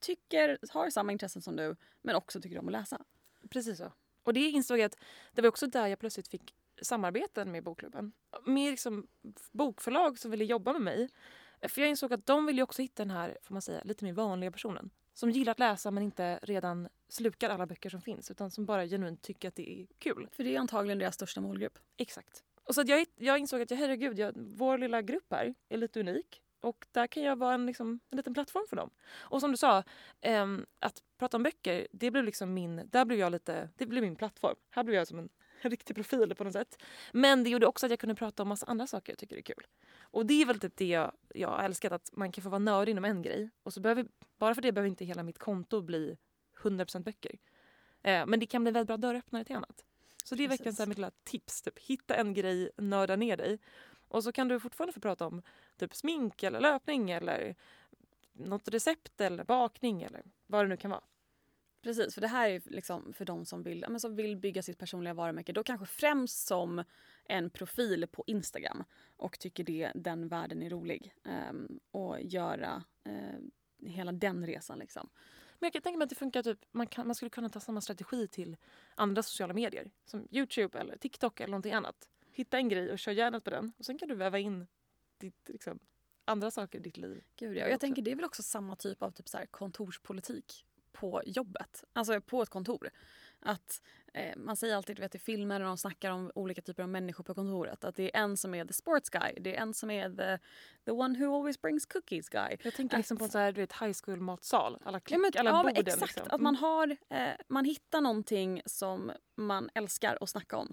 [0.00, 3.04] tycker, har samma intressen som du men också tycker om att läsa.
[3.50, 3.92] Precis så.
[4.22, 4.98] Och det insåg jag att
[5.32, 8.12] det var också där jag plötsligt fick samarbeten med bokklubben.
[8.44, 9.06] Med liksom
[9.52, 11.08] bokförlag som ville jobba med mig.
[11.68, 14.04] För jag insåg att de vill ju också hitta den här, får man säga, lite
[14.04, 14.90] mer vanliga personen.
[15.18, 18.86] Som gillar att läsa men inte redan slukar alla böcker som finns utan som bara
[18.86, 20.28] genuint tycker att det är kul.
[20.32, 21.78] För det är antagligen deras största målgrupp.
[21.96, 22.44] Exakt.
[22.64, 25.76] Och så att jag, jag insåg att jag, herregud, jag, vår lilla grupp här är
[25.76, 26.42] lite unik.
[26.60, 28.90] Och där kan jag vara en, liksom, en liten plattform för dem.
[29.16, 29.82] Och som du sa,
[30.20, 34.02] ehm, att prata om böcker, det blev liksom min, där blev jag lite, det blev
[34.02, 34.56] min plattform.
[34.70, 35.28] Här blev jag som en
[35.62, 36.82] riktig profil på något sätt.
[37.12, 39.42] Men det gjorde också att jag kunde prata om massa andra saker jag tycker är
[39.42, 39.66] kul.
[40.00, 42.58] Och det är väl typ det jag, jag har älskat, att man kan få vara
[42.58, 43.50] nördig inom en grej.
[43.62, 44.06] Och så behöver,
[44.38, 46.16] bara för det behöver inte hela mitt konto bli
[46.62, 47.38] 100% böcker.
[48.02, 49.84] Eh, men det kan bli väldigt bra dörröppnare till annat.
[50.24, 50.66] Så det är Precis.
[50.66, 51.62] veckans mitt lilla tips.
[51.62, 51.78] Typ.
[51.78, 53.58] Hitta en grej, nörda ner dig.
[54.08, 55.42] Och så kan du fortfarande få prata om
[55.76, 57.54] typ smink eller löpning eller
[58.32, 61.02] något recept eller bakning eller vad det nu kan vara.
[61.82, 64.78] Precis, för det här är liksom för de som vill, men som vill bygga sitt
[64.78, 65.52] personliga varumärke.
[65.52, 66.84] Då kanske främst som
[67.24, 68.84] en profil på Instagram
[69.16, 71.14] och tycker det, den världen är rolig.
[71.24, 74.78] Ehm, och göra eh, hela den resan.
[74.78, 75.08] Liksom.
[75.58, 77.60] Men jag kan tänka mig att det funkar typ, man, kan, man skulle kunna ta
[77.60, 78.56] samma strategi till
[78.94, 79.90] andra sociala medier.
[80.04, 82.08] Som Youtube eller TikTok eller någonting annat.
[82.32, 83.72] Hitta en grej och kör järnet på den.
[83.78, 84.66] Och sen kan du väva in
[85.18, 85.78] ditt, liksom,
[86.24, 87.24] andra saker i ditt liv.
[87.36, 87.68] Gud, ja.
[87.68, 90.64] Jag tänker det är väl också samma typ av typ så kontorspolitik
[91.00, 91.84] på jobbet.
[91.92, 92.90] Alltså på ett kontor.
[93.40, 93.82] Att
[94.14, 96.88] eh, Man säger alltid du vet, i filmer när de snackar om olika typer av
[96.88, 97.84] människor på kontoret.
[97.84, 99.32] Att det är en som är the sports guy.
[99.40, 100.44] Det är en som är the,
[100.84, 102.56] the one who always brings cookies guy.
[102.62, 104.78] Jag tänker liksom Att- på en så här, du vet, high school matsal.
[104.84, 105.76] Alla, klick, Ja, men, alla ja, borden.
[105.86, 106.00] exakt.
[106.16, 106.26] liksom.
[106.30, 110.72] Att man, har, eh, man hittar någonting som man älskar att snacka om.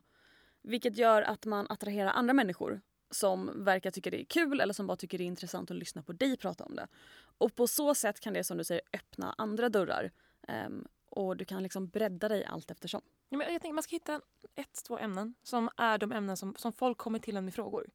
[0.64, 4.88] Vilket gör att man attraherar andra människor som verkar tycka det är kul eller som
[4.88, 6.88] bara tycker det är intressant att lyssna på dig prata om det.
[7.38, 10.12] Och på så sätt kan det som du säger öppna andra dörrar.
[10.48, 13.02] Ehm, och du kan liksom bredda dig allt eftersom.
[13.30, 14.22] Ja, men jag tänker man ska hitta
[14.56, 17.90] ett, två ämnen som är de ämnen som, som folk kommer till en med frågor.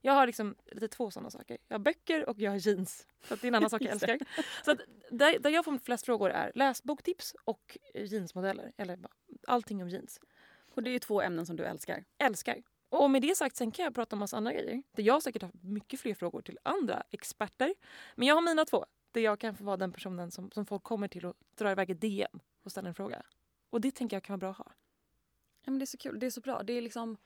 [0.00, 1.58] Jag har liksom lite två sådana saker.
[1.68, 3.06] Jag har böcker och jag har jeans.
[3.28, 4.18] Så det är en annan sak jag älskar.
[4.64, 4.76] Så
[5.10, 8.72] där, där jag får flest frågor är läsboktips och jeansmodeller.
[8.76, 8.98] Eller
[9.46, 10.20] allting om jeans.
[10.74, 12.04] Och det är ju två ämnen som du älskar.
[12.18, 12.62] Älskar.
[12.88, 14.82] Och med det sagt sen kan jag prata om massa andra grejer.
[14.92, 17.74] Där jag säkert har mycket fler frågor till andra experter.
[18.14, 18.86] Men jag har mina två.
[19.12, 21.90] Där jag kan få vara den personen som, som folk kommer till och drar iväg
[21.90, 23.22] ett DM och ställer en fråga.
[23.70, 24.72] Och det tänker jag kan vara bra att ha.
[25.64, 26.18] Ja, men det är så kul.
[26.18, 26.62] Det är så bra.
[26.62, 27.16] Det är liksom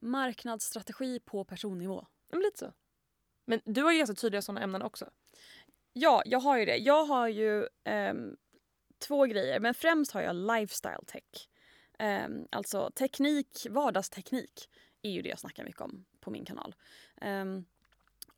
[0.00, 2.06] marknadsstrategi på personnivå.
[2.30, 2.72] Men lite så.
[3.44, 5.10] Men du har ju ganska tydliga sådana ämnen också.
[5.92, 6.76] Ja, jag har ju det.
[6.76, 8.36] Jag har ju ehm,
[8.98, 11.48] två grejer, men främst har jag lifestyle tech.
[11.98, 14.68] Ehm, alltså teknik, vardagsteknik
[15.02, 16.74] är ju det jag snackar mycket om på min kanal.
[17.20, 17.64] Ehm,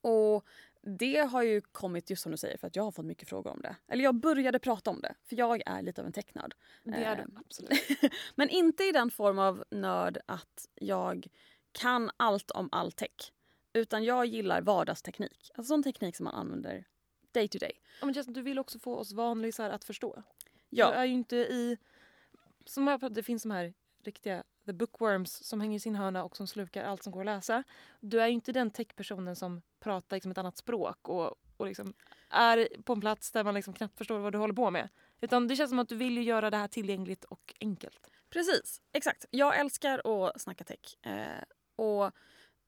[0.00, 0.46] och
[0.82, 3.50] det har ju kommit just som du säger för att jag har fått mycket frågor
[3.50, 3.76] om det.
[3.88, 6.54] Eller jag började prata om det för jag är lite av en technörd.
[6.84, 7.80] Det är du, Ehm, absolut.
[8.34, 11.26] Men inte i den form av nörd att jag
[11.72, 13.32] kan allt om all tech.
[13.72, 15.50] Utan jag gillar vardagsteknik.
[15.54, 16.84] Alltså sån teknik som man använder
[17.32, 17.72] day to day.
[18.00, 20.14] Ja, men Justin, du vill också få oss vanlisar att förstå.
[20.16, 20.22] Du
[20.76, 21.78] Ja, är ju inte i...
[22.64, 26.24] Som jag pratade, det finns de här riktiga the bookworms som hänger i sin hörna
[26.24, 27.62] och som slukar allt som går att läsa.
[28.00, 31.94] Du är ju inte den techpersonen som pratar liksom ett annat språk och, och liksom
[32.30, 34.88] är på en plats där man liksom knappt förstår vad du håller på med.
[35.20, 38.10] Utan det känns som att du vill ju göra det här tillgängligt och enkelt.
[38.30, 38.80] precis.
[38.92, 39.24] Exakt.
[39.30, 41.06] Jag älskar att snacka tech.
[41.06, 41.44] Eh,
[41.76, 42.12] och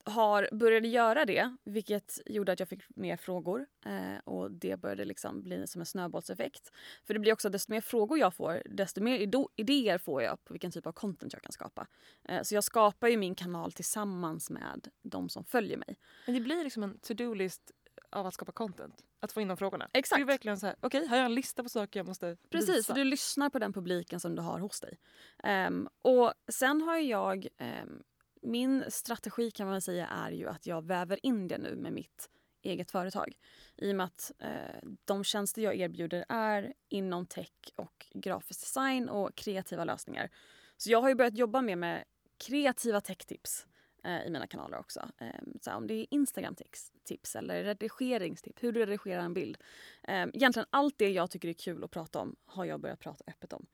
[0.05, 3.67] har började göra det, vilket gjorde att jag fick mer frågor.
[3.87, 6.71] Eh, och det började liksom bli som en snöbollseffekt.
[7.05, 10.45] För det blir också desto mer frågor jag får, desto mer ido- idéer får jag
[10.45, 11.87] på vilken typ av content jag kan skapa.
[12.29, 15.97] Eh, så jag skapar ju min kanal tillsammans med de som följer mig.
[16.27, 17.71] Men det blir liksom en to-do-list
[18.11, 18.95] av att skapa content.
[19.21, 19.89] Att få in de frågorna.
[19.93, 20.19] Exakt.
[20.19, 22.37] Det är verkligen så här, okej, här har jag en lista på saker jag måste
[22.51, 22.95] Precis, visa.
[22.95, 24.99] du lyssnar på den publiken som du har hos dig.
[25.43, 27.47] Ehm, och sen har jag...
[27.59, 28.03] ehm,
[28.43, 32.29] min strategi kan man säga är ju att jag väver in det nu med mitt
[32.63, 33.37] eget företag.
[33.77, 39.09] I och med att eh, de tjänster jag erbjuder är inom tech och grafisk design
[39.09, 40.31] och kreativa lösningar.
[40.77, 42.05] Så jag har ju börjat jobba mer med
[42.47, 43.67] kreativa techtips
[44.05, 45.09] eh, i mina kanaler också.
[45.19, 45.27] Eh,
[45.61, 49.57] så här, om det är Instagram-tips eller redigeringstips, hur du redigerar en bild.
[50.03, 53.25] Eh, egentligen allt det jag tycker är kul att prata om har jag börjat prata
[53.27, 53.67] öppet om.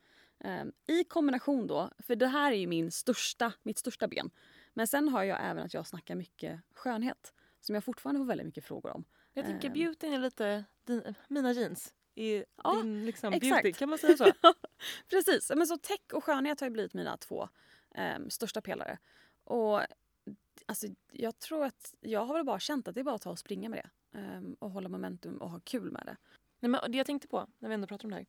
[0.43, 4.29] Ehm, I kombination då, för det här är ju min största, mitt största ben.
[4.79, 8.45] Men sen har jag även att jag snackar mycket skönhet som jag fortfarande får väldigt
[8.47, 9.05] mycket frågor om.
[9.33, 9.73] Jag tänker Ehm.
[9.73, 11.93] beautyn är lite din, mina jeans.
[12.15, 13.63] I Ja, din liksom, exakt.
[13.63, 14.31] beauty, kan man säga så?
[15.09, 17.49] Precis, men så tech och skönhet har ju blivit mina två
[17.95, 18.97] ehm, största pelare.
[19.43, 19.81] Och
[20.65, 23.31] alltså, jag tror att jag har väl bara känt att det är bara att ta
[23.31, 24.19] och springa med det.
[24.19, 26.17] ehm, och hålla momentum och ha kul med det.
[26.59, 28.25] Nej, men det jag tänkte på när vi ändå pratar om det här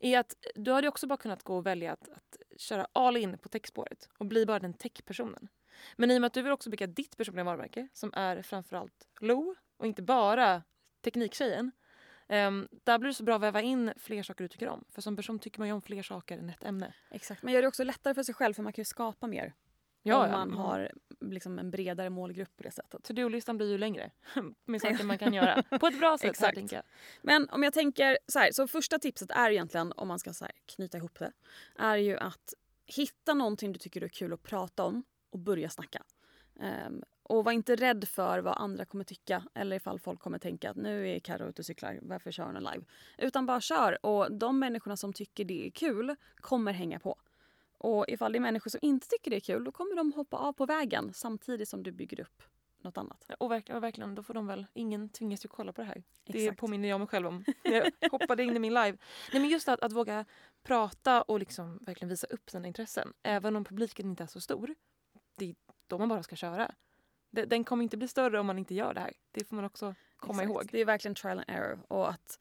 [0.00, 3.38] är att du hade också bara kunnat gå och välja att, att köra all in
[3.38, 5.48] på techspåret och bli bara den techpersonen.
[5.96, 9.08] Men i och med att du vill också bygga ditt personliga varumärke som är framförallt
[9.20, 10.62] Lo och inte bara
[11.04, 11.72] tekniktjejen.
[12.28, 14.84] Um, där blir det så bra att väva in fler saker du tycker om.
[14.88, 16.94] För som person tycker man ju om fler saker än ett ämne.
[17.10, 19.54] Exakt, men gör det också lättare för sig själv för man kan ju skapa mer
[20.14, 23.04] om man har liksom en bredare målgrupp på det sättet.
[23.04, 24.10] To-do-listan blir ju längre
[24.64, 26.30] med saker man kan göra på ett bra sätt.
[26.30, 26.72] Exakt.
[26.72, 26.82] Här.
[27.22, 30.44] Men om jag tänker så här, så första tipset är egentligen om man ska så
[30.44, 31.32] här, knyta ihop det,
[31.78, 32.54] är ju att
[32.86, 36.02] hitta någonting du tycker är kul att prata om och börja snacka.
[36.60, 40.70] Ehm, och var inte rädd för vad andra kommer tycka eller ifall folk kommer tänka
[40.70, 42.84] att nu är Carro ute och cyklar, varför kör hon live?
[43.18, 47.18] Utan bara kör och de människorna som tycker det är kul kommer hänga på.
[47.78, 50.36] Och ifall det är människor som inte tycker det är kul då kommer de hoppa
[50.36, 52.42] av på vägen samtidigt som du bygger upp
[52.86, 53.30] något annat.
[53.38, 56.02] Och, verk, och verkligen, då får de väl, ingen tvingas ju kolla på det här.
[56.26, 56.60] Det Exakt.
[56.60, 57.44] påminner jag mig själv om.
[57.62, 58.98] Jag hoppade in i min live.
[59.32, 60.24] Nej men just att, att våga
[60.62, 63.12] prata och liksom verkligen visa upp sina intressen.
[63.22, 64.74] Även om publiken inte är så stor.
[65.36, 65.54] Det är
[65.86, 66.74] då man bara ska köra.
[67.30, 69.12] Den kommer inte bli större om man inte gör det här.
[69.30, 70.54] Det får man också komma Exakt.
[70.54, 70.68] ihåg.
[70.72, 72.38] Det är verkligen trial and error och att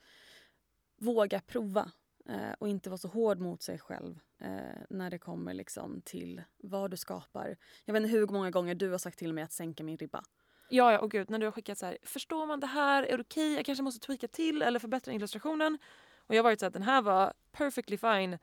[0.97, 1.91] våga prova
[2.29, 6.43] eh, och inte vara så hård mot sig själv eh, när det kommer liksom till
[6.57, 7.57] vad du skapar.
[7.85, 10.23] Jag vet inte hur många gånger du har sagt till mig att sänka min ribba.
[10.69, 13.03] Ja, ja, och gud, när du har skickat så här, förstår man det här?
[13.03, 13.53] Är det okej?
[13.53, 15.77] Jag kanske måste tweaka till eller förbättra illustrationen.
[16.17, 18.37] Och jag har varit så att den här var perfectly fine.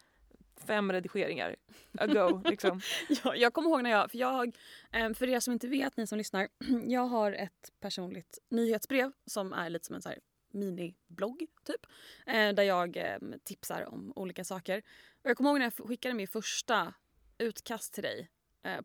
[0.57, 1.57] Fem redigeringar
[1.99, 2.43] ago.
[2.45, 2.81] liksom.
[3.25, 4.57] Jag, jag kommer ihåg när jag, för jag,
[4.93, 6.49] eh, för er som inte vet, ni som lyssnar,
[6.87, 10.19] jag har ett personligt nyhetsbrev som är lite som en så här
[10.51, 11.87] miniblogg typ.
[12.27, 14.83] Eh, där jag eh, tipsar om olika saker.
[15.23, 16.95] Och jag kommer ihåg när jag skickade min första
[17.39, 18.31] utkast till dig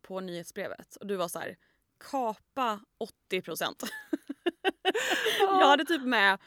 [0.01, 1.57] på nyhetsbrevet och du var så här
[1.99, 3.83] kapa 80 procent.
[5.39, 6.39] jag hade typ med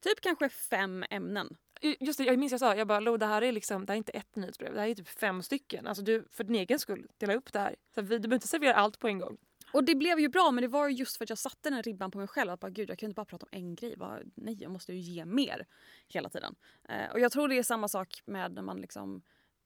[0.00, 1.56] typ kanske fem ämnen.
[2.00, 3.96] Just det, jag minns jag sa, jag bara Lo, det här är liksom, det här
[3.96, 5.86] är inte ett nyhetsbrev, det här är typ fem stycken.
[5.86, 7.76] Alltså du, för din egen skull, dela upp det här.
[7.94, 9.36] Så vi, du behöver inte servera allt på en gång.
[9.72, 11.82] Och det blev ju bra men det var ju just för att jag satte den
[11.82, 12.50] ribban på mig själv.
[12.50, 13.96] Att bara, Gud, jag kan inte bara prata om en grej.
[13.96, 15.66] Bara, nej, jag måste ju ge mer
[16.08, 16.54] hela tiden.
[16.88, 19.22] Eh, och jag tror det är samma sak med när man liksom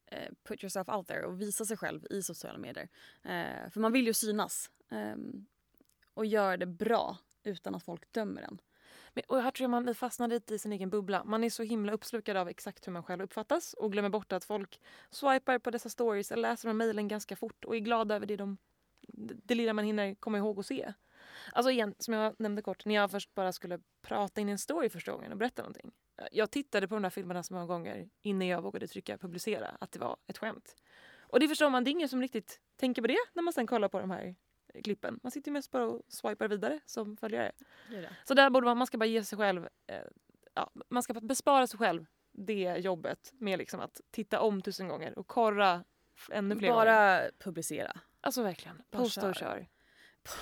[0.06, 2.88] eh, put yourself out there och visar sig själv i sociala medier.
[3.22, 4.70] Eh, för man vill ju synas.
[4.90, 5.46] Ehm,
[6.14, 8.58] och göra det bra utan att folk dömer en.
[9.14, 11.24] Men, och här tror jag man fastnar lite i sin egen bubbla.
[11.24, 14.44] Man är så himla uppslukad av exakt hur man själv uppfattas och glömmer bort att
[14.44, 18.26] folk swipar på dessa stories eller läser de mejlen ganska fort och är glada över
[18.26, 18.58] det, de,
[19.44, 20.92] det lilla man hinner komma ihåg och se.
[21.52, 24.88] Alltså igen, som jag nämnde kort, när jag först bara skulle prata in en story
[24.88, 25.92] första gången och berätta någonting.
[26.32, 29.92] Jag tittade på de där filmerna så många gånger innan jag vågade trycka publicera att
[29.92, 30.76] det var ett skämt.
[31.20, 33.66] Och det förstår man, det är ingen som riktigt tänker på det när man sen
[33.66, 34.34] kollar på de här
[34.84, 35.20] klippen.
[35.22, 37.52] Man sitter mest bara och swipar vidare som följare.
[38.24, 39.96] Så där borde man, man ska bara ge sig själv, eh,
[40.54, 45.18] ja, man ska bespara sig själv det jobbet med liksom att titta om tusen gånger
[45.18, 45.84] och korra
[46.30, 47.30] ännu fler Bara gånger.
[47.38, 48.00] publicera.
[48.20, 49.40] Alltså verkligen, posta och kör.
[49.40, 49.68] kör.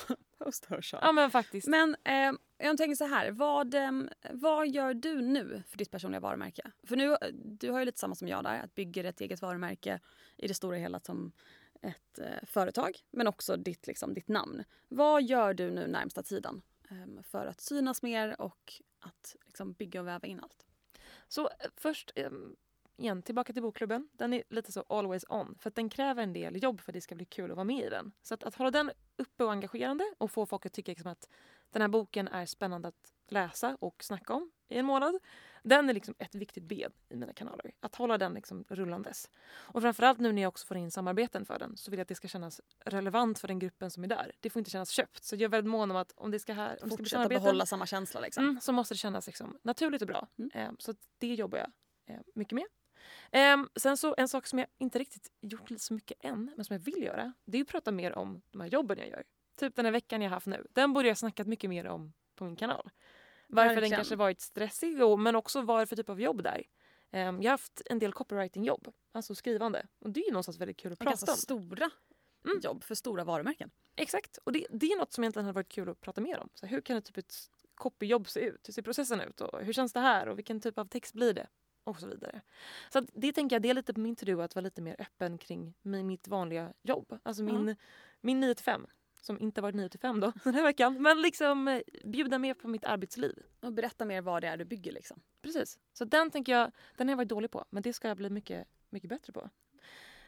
[0.38, 0.98] Posta och kör.
[1.02, 1.68] Ja men faktiskt.
[1.68, 3.90] Men eh, jag tänker så här, vad, eh,
[4.30, 6.62] vad gör du nu för ditt personliga varumärke?
[6.86, 10.00] För nu, du har ju lite samma som jag där, att bygga ett eget varumärke
[10.36, 11.32] i det stora hela som
[11.80, 14.64] ett eh, företag, men också ditt, liksom, ditt namn.
[14.88, 20.00] Vad gör du nu närmsta tiden eh, för att synas mer och att liksom, bygga
[20.00, 20.66] och väva in allt?
[21.28, 22.30] Så eh, först, eh,
[22.96, 24.08] igen, tillbaka till bokklubben.
[24.12, 25.58] Den är lite så always on.
[25.58, 27.64] För att den kräver en del jobb för att det ska bli kul att vara
[27.64, 28.12] med i den.
[28.22, 31.28] Så att, att hålla den uppe och engagerande och få folk att tycka liksom att
[31.70, 35.18] den här boken är spännande att läsa och snacka om i en månad.
[35.62, 37.72] Den är liksom ett viktigt ben i mina kanaler.
[37.80, 39.30] Att hålla den liksom rullandes.
[39.50, 42.08] Och framförallt nu när jag också får in samarbeten för den så vill jag att
[42.08, 44.32] det ska kännas relevant för den gruppen som är där.
[44.40, 45.24] Det får inte kännas köpt.
[45.24, 47.28] Så jag är väldigt mån om att om det ska, här, om det ska Fortsätta
[47.28, 48.44] behålla samma känsla liksom.
[48.44, 50.28] mm, så måste det kännas liksom naturligt och bra.
[50.38, 50.50] Mm.
[50.54, 51.70] Eh, så det jobbar jag
[52.06, 52.64] eh, mycket med.
[53.32, 56.74] Ehm, sen så en sak som jag inte riktigt gjort så mycket än, men som
[56.74, 59.24] jag vill göra, det är att prata mer om de här jobben jag gör.
[59.56, 60.66] Typ den här veckan jag haft nu.
[60.70, 62.90] Den borde jag snackat mycket mer om på min kanal.
[63.50, 63.96] Varför den Verkligen.
[63.96, 66.62] kanske varit stressig, och, men också vad det är för typ av jobb där.
[67.10, 69.86] Ehm, jag har haft en del copywriting-jobb, alltså skrivande.
[69.98, 71.36] Och det är ju någonstans väldigt kul att prata Ganska om.
[71.38, 71.90] stora
[72.44, 72.60] Mm.
[72.62, 73.70] jobb för stora varumärken.
[73.96, 74.38] Exakt.
[74.44, 76.48] Och det, det är något som egentligen hade varit kul att prata mer om.
[76.54, 77.34] Så hur kan ett, typ ett
[77.74, 78.68] copyjobb se ut?
[78.68, 79.40] Hur ser processen ut?
[79.40, 80.28] Och hur känns det här?
[80.28, 81.46] Och vilken typ av text blir det?
[81.84, 82.40] Och så vidare.
[82.92, 85.38] Så det tänker jag, det är lite på min to-do att vara lite mer öppen
[85.38, 87.18] kring mi- mitt vanliga jobb.
[87.22, 87.76] Alltså min,
[88.20, 88.86] min 9 till 5.
[89.28, 91.02] Som inte varit 9 till 5 då den här veckan.
[91.02, 93.42] Men liksom eh, bjuda mer på mitt arbetsliv.
[93.60, 95.20] Och berätta mer vad det är du bygger liksom.
[95.42, 95.78] Precis.
[95.92, 97.64] Så den tänker jag, den har jag varit dålig på.
[97.70, 99.50] Men det ska jag bli mycket, mycket bättre på.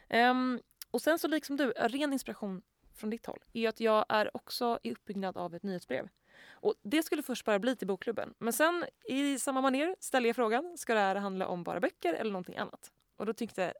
[0.09, 0.59] Ehm,
[0.91, 2.61] och sen så liksom du, ren inspiration
[2.93, 6.09] från ditt håll är att jag är också i uppbyggnad av ett nyhetsbrev.
[6.49, 8.33] Och det skulle först bara bli till bokklubben.
[8.37, 12.13] Men sen i samma manér ställer jag frågan, ska det här handla om bara böcker
[12.13, 12.91] eller någonting annat?
[13.15, 13.73] Och då tyckte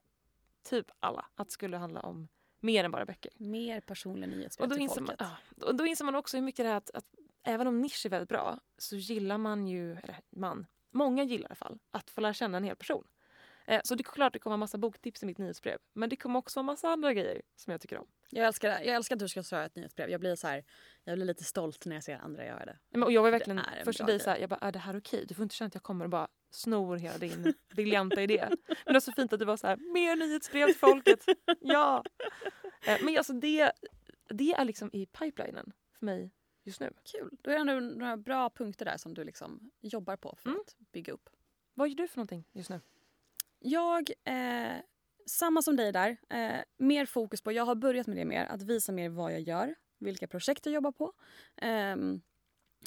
[0.63, 2.27] typ alla att det skulle handla om
[2.61, 3.31] mer än bara böcker.
[3.37, 5.15] Mer personlig Och nyhetsbrev då till man, folket.
[5.19, 7.05] ja, och då inser man också hur mycket det är att, att
[7.43, 11.45] även om nisch är väldigt bra så gillar man ju, eller man, många gillar i
[11.45, 13.03] alla fall, att få lära känna en hel person.
[13.71, 15.77] Eh, så det är klart det kommer massa boktips i mitt nyhetsbrev.
[15.93, 18.07] Men det kommer också massa andra grejer som jag tycker om.
[18.29, 18.83] Jag älskar, det.
[18.85, 20.09] jag älskar att du ska köra ett nyhetsbrev.
[20.09, 20.63] Jag blir så här,
[21.03, 22.79] jag blir lite stolt när jag ser andra göra det.
[22.89, 24.71] Men, och jag var verkligen är en först till bra dig såhär, jag bara är
[24.71, 25.25] det här okej?
[25.27, 28.47] Du får inte känna att jag kommer och bara snor hela din briljanta idé.
[28.49, 31.25] Men det var så fint att du var så här, mer nyhetsbrev till folket.
[31.61, 32.03] Ja!
[32.85, 33.71] Eh, men alltså det,
[34.29, 36.31] det är liksom i pipelinen för mig
[36.63, 36.93] just nu.
[37.03, 37.37] Kul.
[37.41, 40.61] Då är det ändå några bra punkter där som du liksom jobbar på för Mm.
[40.61, 41.29] att bygga upp.
[41.73, 42.79] Vad gör du för någonting just nu?
[43.63, 44.81] Jag, eh,
[45.25, 48.61] samma som dig där, eh, mer fokus på, jag har börjat med det mer, att
[48.61, 51.13] visa mer vad jag gör, vilka projekt jag jobbar på.
[51.61, 51.95] eh,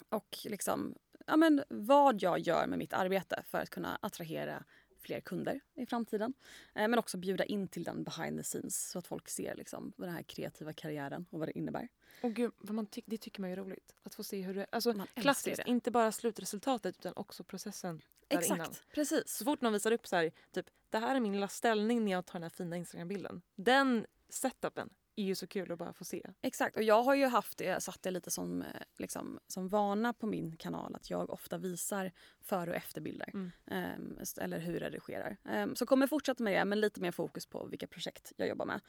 [0.09, 0.95] och liksom,
[1.27, 4.65] ja, men vad jag gör med mitt arbete för att kunna attrahera
[5.05, 6.35] fler kunder i framtiden.
[6.75, 9.93] Eh, men också bjuda in till den behind the scenes så att folk ser liksom,
[9.97, 11.88] den här kreativa karriären och vad det innebär.
[12.23, 13.95] Och gud, vad man ty- det tycker man är roligt.
[14.03, 15.71] Att få se hur det Alltså Man klassiskt, det.
[15.71, 18.75] inte bara slutresultatet utan också processen Exakt, innan.
[18.95, 19.23] precis.
[19.29, 22.12] Så fort någon visar upp så här, typ det här är min lilla ställning när
[22.12, 23.43] jag tar den här fina Instagram-bilden.
[23.55, 26.22] Den setupen är ju så kul att bara få se.
[26.42, 28.66] Exakt, och jag har ju haft det, satt det lite som, eh,
[28.98, 33.31] liksom, som vana på min kanal att jag ofta visar före och efterbilder.
[33.35, 34.18] Mm.
[34.20, 35.37] S- eller hur jag redigerar.
[35.44, 38.66] Um, så kommer fortsätta med det men lite mer fokus på vilka projekt jag jobbar
[38.66, 38.81] med.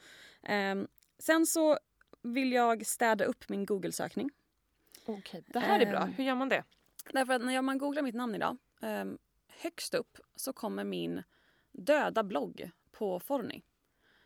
[0.42, 1.78] Ehm, sen så
[2.22, 4.30] vill jag städa upp min Google-sökning.
[5.06, 6.04] Okej, det här är bra.
[6.04, 6.64] Hur gör man det?
[7.12, 11.22] Därför att när man googlar mitt namn idag, um, högst upp så kommer min
[11.72, 13.62] döda blogg på Forny.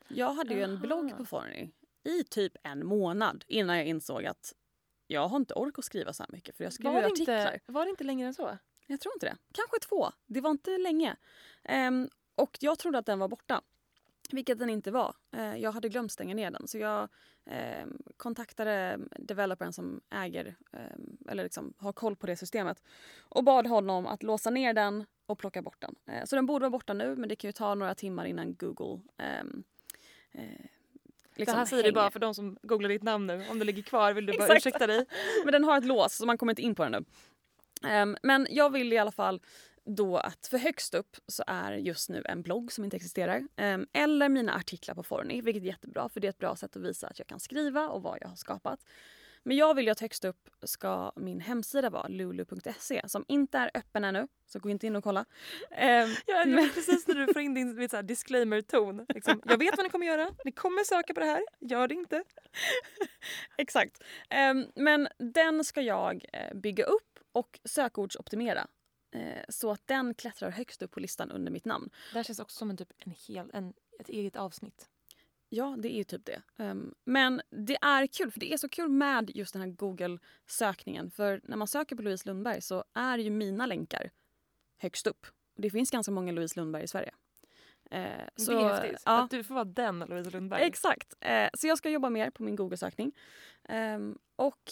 [0.09, 1.71] Jag hade ju en blogg på Forny
[2.05, 4.55] i typ en månad innan jag insåg att
[5.07, 7.53] jag har inte ork att skriva så här mycket för jag skriver Var artiklar.
[7.55, 8.59] inte, var det inte längre än så?
[8.87, 9.37] Jag tror inte det.
[9.53, 10.13] Kanske två.
[10.27, 11.17] Det var inte länge.
[11.65, 13.63] Ehm, och jag trodde att den var borta.
[14.33, 15.17] Vilket den inte var.
[15.33, 16.69] Eh, jag hade glömt stänga ner den.
[16.69, 17.09] Så jag
[17.47, 22.83] ehm, kontaktade developern som äger ehm, eller liksom har koll på det systemet
[23.19, 25.95] och bad honom att låsa ner den och plocka bort den.
[26.07, 28.55] Eh, så den borde vara borta nu men det kan ju ta några timmar innan
[28.55, 29.45] Google eh,
[31.41, 33.45] liksom det här säger du bara för de som googlar ditt namn nu.
[33.51, 35.07] Om det ligger kvar vill du bara ursäkta dig.
[35.45, 37.05] Men den har ett lås så man kommer inte in på den nu.
[37.89, 39.41] Ehm, men jag vill i alla fall
[39.85, 43.49] då att för högst upp så är just nu en blogg som inte existerar.
[43.57, 46.77] Ehm, eller mina artiklar på Forny, vilket är jättebra för det är ett bra sätt
[46.77, 48.81] att visa att jag kan skriva och vad jag har skapat.
[49.43, 53.71] Men jag vill ju att högst upp ska min hemsida vara lulu.se som inte är
[53.75, 54.29] öppen ännu.
[54.47, 55.25] Så gå inte in och kolla.
[55.71, 59.07] Ehm, Ja, men- Precis när du får in din disclaimer-ton.
[59.09, 60.31] Liksom, jag vet vad ni kommer göra.
[60.45, 61.43] Ni kommer söka på det här.
[61.61, 62.25] Gör det inte.
[63.59, 64.03] Exakt.
[64.31, 68.67] Ehm, men den ska jag eh, bygga upp och sökordsoptimera.
[69.15, 71.91] eh, så att den klättrar högst upp på listan under mitt namn.
[72.13, 74.90] Det här känns också som en, typ, en hel, en, ett eget avsnitt.
[75.53, 76.43] Ja, det är ju typ det.
[76.57, 81.11] Ehm, men det är kul, för det är så kul med just den här Google-sökningen.
[81.11, 84.11] För när man söker på Louise Lundberg så är ju mina länkar
[84.79, 85.27] högst upp.
[85.55, 87.15] Och det finns ganska många Louise Lundberg i Sverige.
[87.91, 89.03] Eh, så, det är häftigt.
[89.07, 90.63] Ja, Att du får vara den Louise Lundberg.
[90.63, 91.15] exakt.
[91.21, 93.13] Eh, så jag ska jobba mer på min Google-sökning.
[93.65, 94.71] Ehm, och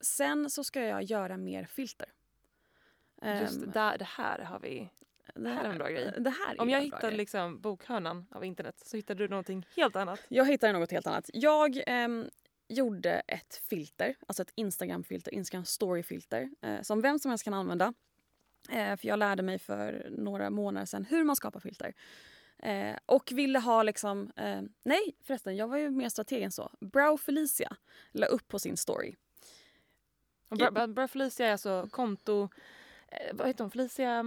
[0.00, 2.08] sen så ska jag göra mer filter.
[3.40, 4.88] Just Ehm, där, det här har vi.
[5.34, 6.12] Det här är en bra grej.
[6.18, 9.96] Det här är Om jag hittar liksom bokhörnan av internet så hittar du någonting helt
[9.96, 10.20] annat.
[10.28, 11.30] Jag hittade något helt annat.
[11.32, 12.28] Jag ehm,
[12.68, 17.94] gjorde ett filter, alltså ett Instagram-filter, Instagram story-filter eh, som vem som helst kan använda.
[18.70, 21.94] Eh, för jag lärde mig för några månader sedan hur man skapar filter.
[22.58, 26.70] Eh, och ville ha liksom, eh, nej förresten jag var ju mer strateg än så.
[26.80, 27.76] Brow Felicia
[28.12, 29.14] la upp på sin story.
[30.88, 32.48] Bra Felicia är alltså konto...
[33.08, 33.70] Eh, vad heter hon?
[33.70, 34.24] Felicia...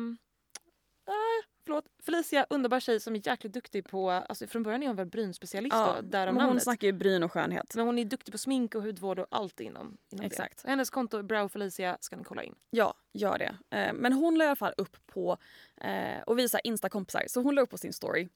[1.08, 1.86] Ah, förlåt.
[2.00, 4.12] Felicia, underbar tjej som är jäkligt duktig på...
[4.12, 6.63] Alltså från början är hon väl brynspecialist då, därav men hon namnet.
[6.63, 7.76] snackar ju bryn och skönhet.
[7.76, 10.63] Men hon är duktig på smink och hudvård och allt inom, inom Exakt.
[10.63, 10.70] det.
[10.70, 12.56] Hennes konto Brow Felicia ska ni kolla in.
[12.70, 13.78] Ja, gör det.
[13.78, 15.38] Eh, men hon la i alla fall upp på,
[15.78, 18.30] eh, och visa Insta-kompisar, så hon la upp på sin story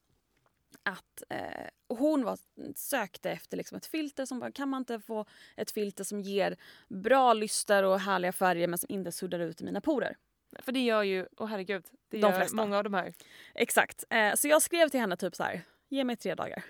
[0.82, 2.38] att eh, hon var,
[2.74, 5.24] sökte efter liksom ett filter som bara, kan man inte få
[5.56, 6.56] ett filter som ger
[6.88, 10.16] bra lyster och härliga färger men som inte suddar ut mina porer?
[10.58, 12.56] För det gör ju, åh herregud, det De gör flesta.
[12.56, 13.14] många av de här.
[13.54, 14.04] Exakt.
[14.10, 16.64] Eh, så jag skrev till henne typ så här, ge mig tre dagar.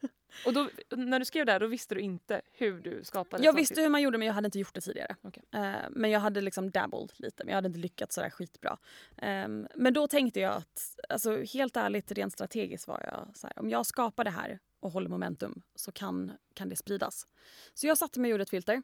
[0.46, 3.52] Och då, när du skrev det här, då visste du inte hur du skapade Jag
[3.52, 5.16] visste hur man gjorde men jag hade inte gjort det tidigare.
[5.22, 5.42] Okej.
[5.54, 8.78] Eh, men jag hade liksom dabbled lite men jag hade inte lyckats sådär skitbra.
[9.16, 13.58] Ehm, men då tänkte jag att, alltså helt ärligt rent strategiskt var jag så här,
[13.58, 17.26] om jag skapar det här och håller momentum så kan, kan det spridas.
[17.74, 18.82] Så jag satte mig och gjorde ett filter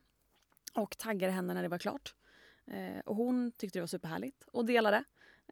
[0.75, 2.15] och taggade henne när det var klart.
[2.67, 5.05] Eh, och hon tyckte det var superhärligt och delade.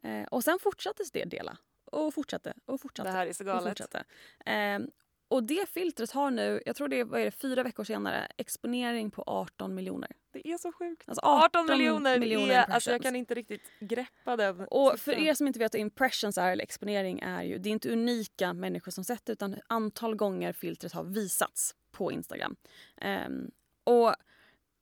[0.03, 3.09] Eh, och sen fortsatte det dela och fortsatte och fortsatte.
[3.09, 3.69] Det här är så och galet.
[3.69, 4.03] fortsatte.
[4.45, 4.87] Ehm,
[5.27, 8.27] och det filtret har nu, jag tror det är, vad är det, fyra veckor senare,
[8.37, 10.11] exponering på 18 miljoner.
[10.31, 11.09] Det är så sjukt.
[11.09, 15.33] Alltså 18 miljoner, miljoner är, alltså jag kan inte riktigt greppa den Och för er
[15.33, 18.91] som inte vet vad impressions är, eller exponering är ju, det är inte unika människor
[18.91, 22.55] som sett det utan antal gånger filtret har visats på Instagram.
[22.97, 23.51] Ehm,
[23.83, 24.15] och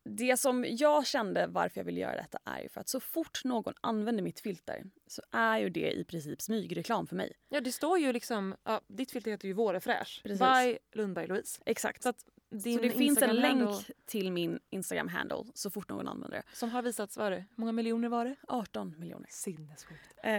[0.04, 3.44] det som jag kände varför jag ville göra detta är ju för att så fort
[3.44, 7.34] någon använder mitt filter så är ju det i princip smygreklam för mig.
[7.50, 10.22] Ja det står ju liksom, ja, ditt filter heter ju Vårefräsch.
[10.24, 10.40] Precis.
[10.40, 11.62] By Lundberg Louise.
[11.66, 12.04] Exakt.
[12.04, 13.70] Så att din så det finns en länk
[14.06, 16.44] till min Instagram-handle så fort någon använder det.
[16.54, 17.38] Som har visats, vad det?
[17.38, 18.36] Hur många miljoner var det?
[18.48, 19.28] 18 miljoner.
[19.30, 20.14] Sinnessjukt.
[20.24, 20.32] Eh,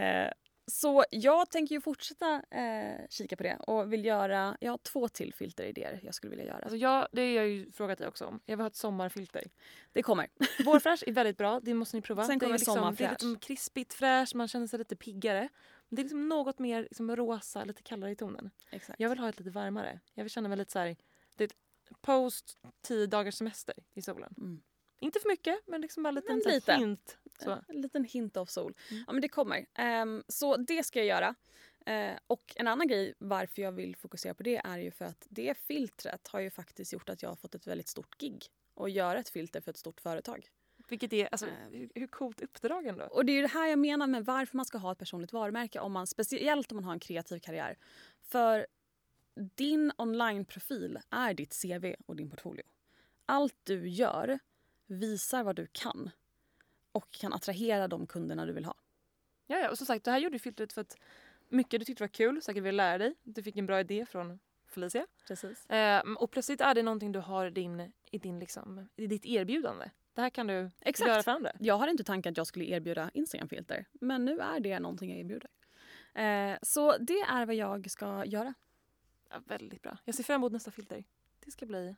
[0.67, 5.09] så jag tänker ju fortsätta eh, kika på det och vill göra, jag har två
[5.09, 6.59] till filteridéer jag skulle vilja göra.
[6.59, 8.41] Alltså jag, det har jag ju frågat dig också om.
[8.45, 9.45] Jag vill ha ett sommarfilter.
[9.93, 10.29] det kommer.
[10.65, 12.25] Vårfräsch är väldigt bra, det måste ni prova.
[12.25, 13.23] Sen det är kommer liksom, Det är sommarfräsch.
[13.23, 15.49] lite krispigt fräsch, man känner sig lite piggare.
[15.89, 18.51] Men det är liksom något mer liksom rosa, lite kallare i tonen.
[18.71, 19.01] Exakt.
[19.01, 20.01] Jag vill ha ett lite varmare.
[20.15, 20.97] Jag vill känna mig lite så här,
[21.37, 21.51] det är
[22.01, 24.35] post 10 dagars semester i solen.
[24.39, 24.63] Mm.
[25.03, 26.73] Inte för mycket, men liksom bara en liten Men lite.
[26.75, 27.19] hint.
[27.41, 27.59] Så.
[27.69, 28.75] En liten hint av sol.
[28.91, 29.05] Mm.
[29.07, 29.67] Ja men det kommer.
[29.75, 31.35] Ehm, så det ska jag göra.
[31.87, 35.27] Eh, och en annan grej varför jag vill fokusera på det är ju för att
[35.31, 38.47] det filtret har ju faktiskt gjort att jag har fått ett väldigt stort gig.
[38.75, 40.49] Och göra ett filter för ett stort företag.
[40.89, 41.53] Vilket är, alltså, Eh.
[41.71, 43.05] hur, hur coolt uppdrag ändå.
[43.05, 45.33] Och det är ju det här jag menar med varför man ska ha ett personligt
[45.33, 45.81] varumärke.
[45.81, 47.77] Om man, speciellt om man har en kreativ karriär.
[48.23, 48.67] För
[49.35, 52.63] din onlineprofil är ditt CV och din portfolio.
[53.27, 54.39] Allt du gör
[54.87, 56.11] visar vad du kan
[56.93, 58.75] och kan attrahera de kunderna du vill ha.
[59.47, 60.97] Ja, ja, och som sagt, det här gjorde filtret för att
[61.49, 63.15] mycket du tyckte var kul, säkert ville lära dig.
[63.23, 65.07] Du fick en bra idé från Felicia.
[65.27, 65.67] Precis.
[65.67, 69.91] Eh, och plötsligt är det någonting du har din, i, din, liksom, i ditt erbjudande.
[70.15, 71.09] Det här kan du Exakt.
[71.09, 71.53] göra för andra.
[71.59, 75.21] Jag hade inte tanken att jag skulle erbjuda Instagram-filter men nu är det någonting jag
[75.21, 75.51] erbjuder.
[76.15, 78.55] Eh, så det är vad jag ska göra.
[79.31, 79.99] Ja, väldigt bra.
[80.05, 81.05] Jag ser fram emot nästa filter.
[81.45, 81.97] Det ska bli...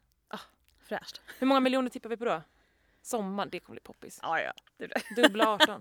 [0.84, 1.20] Fräscht.
[1.38, 2.42] Hur många miljoner tippar vi på då?
[3.04, 4.18] Sommar, det kommer bli poppis.
[4.22, 4.52] Ja, ja.
[4.76, 5.22] Det blir.
[5.22, 5.80] Dubbla 18.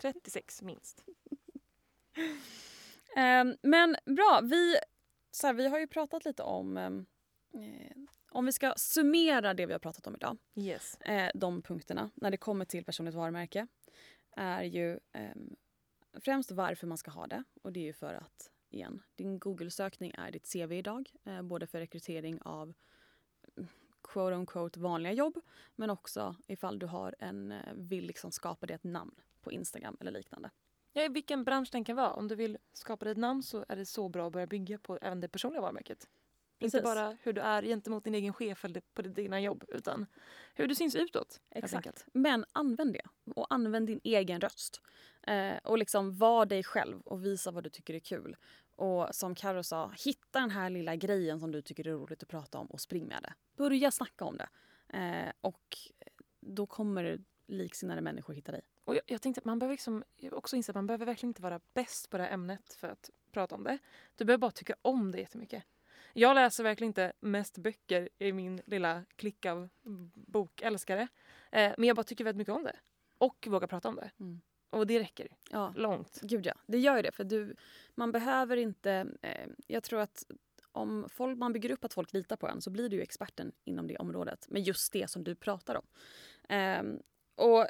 [0.00, 1.04] 36 minst.
[3.16, 4.76] Ehm, men bra, vi,
[5.30, 6.94] så här, vi har ju pratat lite om eh,
[8.30, 10.96] om vi ska summera det vi har pratat om idag, Yes.
[11.00, 13.66] eh, de punkterna när det kommer till personligt varumärke
[14.36, 15.56] är ju ehm,
[16.24, 20.12] främst varför man ska ha det och det är ju för att igen, din Google-sökning
[20.18, 22.74] är ditt CV idag, eh, både för rekrytering av
[24.06, 25.40] quote on quote vanliga jobb
[25.76, 29.96] men också ifall du har en, eh, vill liksom skapa dig ett namn på Instagram
[30.00, 30.50] eller liknande.
[30.92, 32.12] Ja, i vilken bransch den kan vara.
[32.12, 34.78] Om du vill skapa dig ett namn så är det så bra att börja bygga
[34.78, 36.08] på även det personliga varumärket.
[36.58, 36.84] Inte Precis.
[36.84, 40.06] bara hur du är gentemot din egen chef eller på ditt egna jobb utan
[40.54, 41.40] hur du syns utåt.
[41.50, 42.06] Exakt.
[42.12, 44.80] Men använd det och använd din egen röst.
[45.22, 48.36] Eh, och liksom var dig själv och visa vad du tycker är kul.
[48.76, 52.28] Och som Karo sa, hitta den här lilla grejen som du tycker är roligt att
[52.28, 53.34] prata om och spring med det.
[53.56, 54.48] Börja snacka om det.
[54.98, 55.78] Eh, och
[56.40, 58.62] då kommer liksinnade människor hitta dig.
[58.84, 61.42] Och jag, jag tänkte att man behöver liksom också inse att man behöver verkligen inte
[61.42, 63.78] vara bäst på det här ämnet för att prata om det.
[64.16, 65.64] Du behöver bara tycka om det jättemycket.
[66.12, 69.68] Jag läser verkligen inte mest böcker i min lilla klick av
[70.14, 71.08] bokälskare.
[71.52, 72.76] Eh, men jag bara tycker väldigt mycket om det.
[73.18, 74.10] Och vågar prata om det.
[74.20, 74.40] Mm.
[74.76, 76.18] Och det räcker Ja, långt.
[76.22, 76.54] gud ja.
[76.66, 77.12] Det gör ju det.
[77.12, 77.56] För du,
[77.94, 79.06] man behöver inte...
[79.22, 80.24] Eh, jag tror att
[80.72, 83.86] om folk, man bygger upp att folk litar på en så blir du experten inom
[83.86, 85.86] det området med just det som du pratar om.
[86.48, 86.98] Ehm,
[87.34, 87.66] och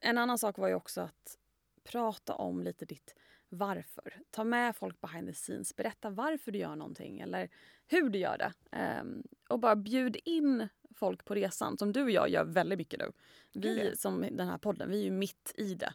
[0.00, 1.38] en annan sak var ju också att
[1.84, 3.14] prata om lite ditt
[3.48, 4.20] varför.
[4.30, 5.76] Ta med folk behind the scenes.
[5.76, 7.48] Berätta varför du gör någonting eller
[7.86, 8.52] hur du gör det.
[8.76, 12.98] Ehm, och bara bjud in folk på resan som du och jag gör väldigt mycket
[13.00, 13.12] nu.
[13.52, 15.94] Vi som den här podden, vi är ju mitt i det.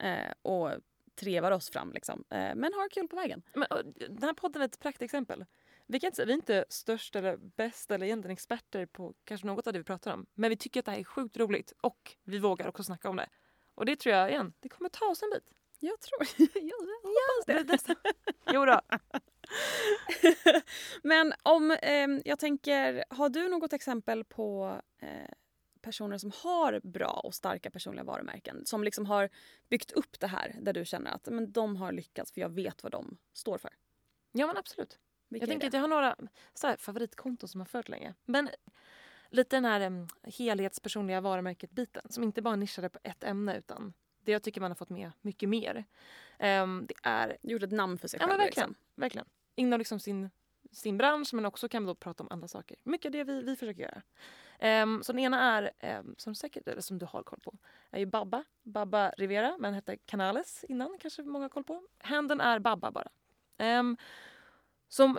[0.00, 0.70] Eh, och
[1.14, 2.24] trevar oss fram liksom.
[2.30, 3.42] Eh, men har kul på vägen.
[3.54, 5.44] Men, och, den här podden är ett praktexempel.
[5.86, 9.46] Vi, kan inte, säga- vi är inte störst eller bäst eller egentligen experter på kanske
[9.46, 10.26] något av det vi pratar om.
[10.34, 13.16] Men vi tycker att det här är sjukt roligt och vi vågar också snacka om
[13.16, 13.28] det.
[13.74, 15.50] Och det tror jag igen, det kommer ta oss en bit.
[15.80, 16.20] Jag tror,
[16.54, 17.62] jag hoppas det.
[17.62, 18.12] det.
[18.52, 18.80] Jo då.
[21.02, 25.30] Men om, ehm, jag tänker, har du något exempel på eh,
[25.84, 28.66] personer som har bra och starka personliga varumärken?
[28.66, 29.28] Som liksom har
[29.68, 32.82] byggt upp det här där du känner att men, de har lyckats för jag vet
[32.82, 33.70] vad de står för.
[34.32, 34.98] Ja men absolut.
[35.28, 36.16] Vilka Jag tänker att jag har några
[36.54, 38.14] så här, favoritkonton som har fört länge.
[38.24, 38.48] Men
[39.30, 44.32] lite den här um, helhetspersonliga varumärket-biten som inte bara nischade på ett ämne utan det
[44.32, 45.84] jag tycker man har fått med mycket mer.
[46.38, 48.38] Ehm, det är Gjort ett namn för sig Ja själv.
[48.38, 48.68] men verkligen.
[48.68, 48.84] Liksom.
[48.94, 49.26] verkligen.
[49.54, 50.30] Inom liksom sin,
[50.74, 52.76] sin bransch men också kan vi då prata om andra saker.
[52.82, 54.02] Mycket av det vi, vi försöker göra.
[54.82, 57.54] Um, så den ena är, um, som säkert, eller som du har koll på,
[57.90, 58.44] är ju Babba.
[58.62, 61.82] Babba Rivera, men hette Canales innan kanske många har koll på.
[61.98, 63.08] Händen är Babba bara.
[63.78, 63.96] Um,
[64.88, 65.18] som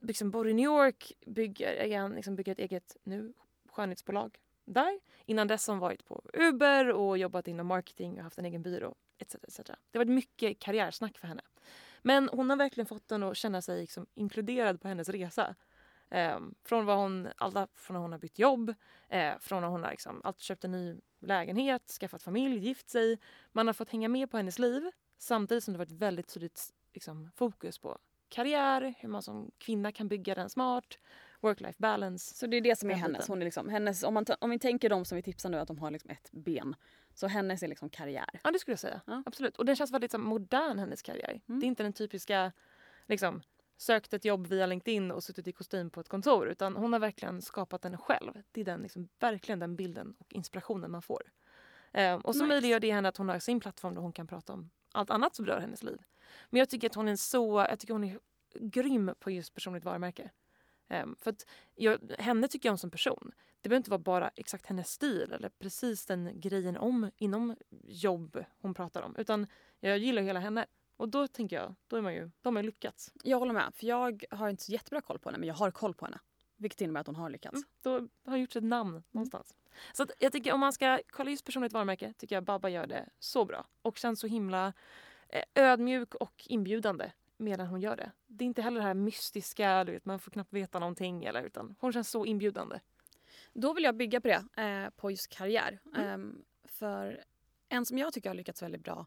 [0.00, 3.32] liksom bor i New York, bygger, igen, liksom bygger ett eget nu
[3.68, 5.00] skönhetsbolag där.
[5.26, 8.62] Innan dess har hon varit på Uber och jobbat inom marketing och haft en egen
[8.62, 8.94] byrå.
[9.18, 9.56] Etc, etc.
[9.56, 11.42] Det har varit mycket karriärsnack för henne.
[12.06, 15.54] Men hon har verkligen fått den att känna sig liksom inkluderad på hennes resa.
[16.10, 18.74] Ehm, från vad hon, alla, från när hon har bytt jobb,
[19.08, 23.18] eh, från när hon har liksom, köpt en ny lägenhet, skaffat familj, gift sig.
[23.52, 27.30] Man har fått hänga med på hennes liv samtidigt som det varit väldigt tydligt liksom,
[27.36, 27.98] fokus på
[28.28, 30.98] karriär, hur man som kvinna kan bygga den smart,
[31.40, 32.34] work-life balance.
[32.34, 33.28] Så det är det som är hennes.
[33.28, 35.68] Hon är liksom, hennes om, man, om vi tänker de som vi tipsar nu att
[35.68, 36.74] de har liksom ett ben.
[37.14, 38.40] Så hennes är liksom karriär.
[38.44, 39.00] Ja, det skulle jag säga.
[39.06, 39.22] Ja.
[39.26, 39.56] Absolut.
[39.56, 41.40] Och den känns väldigt här, modern, hennes karriär.
[41.48, 41.60] Mm.
[41.60, 42.52] Det är inte den typiska,
[43.06, 43.42] liksom,
[43.76, 46.48] sökt ett jobb via LinkedIn och suttit i kostym på ett kontor.
[46.48, 48.42] Utan hon har verkligen skapat den själv.
[48.52, 51.22] Det är den, liksom, verkligen den bilden och inspirationen man får.
[51.92, 52.48] Eh, och så Nice.
[52.48, 55.34] möjliggör det henne att hon har sin plattform där hon kan prata om allt annat
[55.34, 55.98] som rör hennes liv.
[56.50, 58.18] Men jag tycker att hon är så, jag tycker hon är
[58.60, 60.30] grym på just personligt varumärke.
[60.94, 63.32] Ehm, för att jag, henne tycker jag om som person.
[63.60, 68.44] Det behöver inte vara bara exakt hennes stil eller precis den grejen om inom jobb
[68.58, 69.16] hon pratar om.
[69.16, 69.46] Utan
[69.80, 70.66] jag gillar hela henne.
[70.96, 73.12] Och då tänker jag, då är man ju, då har ju lyckats.
[73.22, 73.72] Jag håller med.
[73.74, 76.18] För jag har inte så jättebra koll på henne men jag har koll på henne.
[76.56, 77.54] Vilket innebär att hon har lyckats.
[77.54, 79.54] Mm, då har hon gjort ett namn någonstans.
[79.92, 82.86] Så att jag tycker om man ska kolla just personligt varumärke tycker jag Babba gör
[82.86, 83.66] det så bra.
[83.82, 84.72] Och känns så himla
[85.28, 87.12] eh, ödmjuk och inbjudande
[87.44, 88.12] medan hon gör det.
[88.26, 91.24] Det är inte heller det här mystiska, du vet, man får knappt veta någonting.
[91.24, 92.80] Eller, utan hon känns så inbjudande.
[93.52, 95.80] Då vill jag bygga på det, eh, på just karriär.
[95.94, 96.06] Mm.
[96.06, 97.24] Ehm, för
[97.68, 99.06] en som jag tycker har lyckats väldigt bra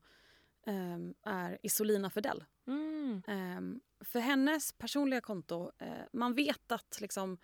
[0.65, 2.43] ehm, är Isolina Fidel.
[2.67, 3.21] Mm.
[3.27, 7.38] Ehm, för hennes personliga konto, eh, man vet att liksom,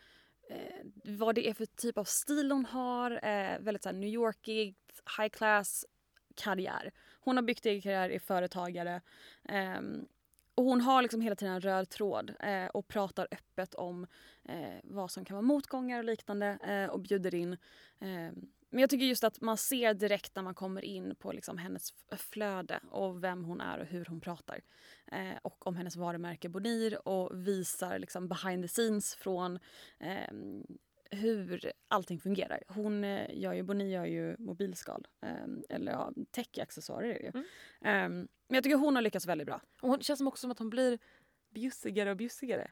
[0.49, 3.11] eh, vad det är för typ av stil hon har.
[3.11, 4.75] Eh, väldigt så här, New Yorkig,
[5.17, 5.85] high class
[6.35, 6.91] karriär.
[7.19, 9.01] Hon har byggt egen karriär, är företagare.
[9.43, 10.07] Ehm,
[10.55, 14.07] och hon har liksom hela tiden en röd tråd eh, och pratar öppet om
[14.43, 17.53] eh, vad som kan vara motgångar och liknande eh, och bjuder in.
[17.99, 18.31] Eh,
[18.69, 21.93] men jag tycker just att man ser direkt när man kommer in på liksom hennes
[22.17, 24.61] flöde och vem hon är och hur hon pratar.
[25.11, 29.59] Eh, och om hennes varumärke Bonir och visar liksom behind the scenes från
[29.99, 30.33] eh,
[31.15, 32.63] hur allting fungerar.
[32.67, 37.29] Hon eh, gör ju, Bonir gör ju mobilskal, ehm, eller ja, tech-accessoarer är det ju.
[37.33, 37.45] Mm.
[37.81, 39.61] Ehm, men jag tycker hon har lyckats väldigt bra.
[39.81, 40.99] Och hon känns som också som att hon blir
[41.53, 42.71] bjussigare och bjussigare.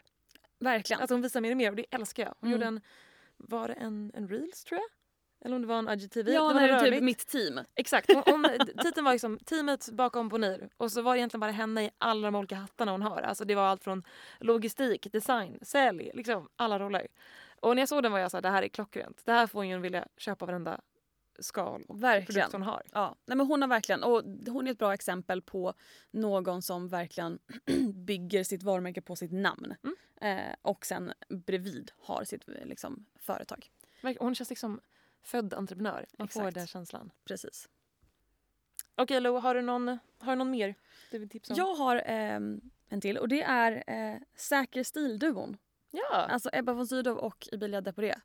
[0.60, 1.02] Verkligen.
[1.02, 2.36] Att hon visar mer och mer och det älskar jag.
[2.40, 2.52] Hon Mm.
[2.52, 2.82] gjorde en
[3.38, 4.90] var det en, en reels tror jag?
[5.46, 6.32] Eller om det var en IGTV.
[6.32, 7.60] Ja, det var när det typ mitt team.
[7.76, 8.14] Exakt.
[8.14, 8.44] Hon, hon,
[8.84, 12.32] titeln var liksom teamet bakom Bonnier och så var det egentligen bara henne i alla
[12.32, 13.22] de olika hattarna hon har.
[13.22, 14.04] Alltså det var allt från
[14.40, 17.08] logistik, design, sälj, liksom alla roller.
[17.62, 19.22] Och när jag såg den var jag så här, det här är klockrent.
[19.26, 20.82] Det här får en vilja köpa varenda
[21.40, 22.26] skal och Verkligen.
[22.26, 22.84] produkt hon har.
[22.92, 25.74] Ja, nej men hon har verkligen, och hon är ett bra exempel på
[26.12, 27.40] någon som verkligen
[27.94, 29.76] bygger sitt varumärke på sitt namn.
[29.84, 29.96] Mm.
[30.40, 33.72] Eh, och sen bredvid har sitt liksom, företag.
[34.20, 34.80] Hon känns liksom
[35.24, 36.06] född entreprenör.
[36.18, 36.56] Man får Exakt.
[36.56, 37.12] den känslan.
[37.26, 37.70] Precis.
[38.96, 40.76] Okej Lo, har du någon, har du någon mer
[41.12, 41.58] du vill tipsa om?
[41.58, 45.58] Jag har ehm, en till och det är eh, Säker stil-duon.
[45.92, 46.16] Ja.
[46.16, 48.16] Alltså Ebba von Sydow och Emilia Deporé.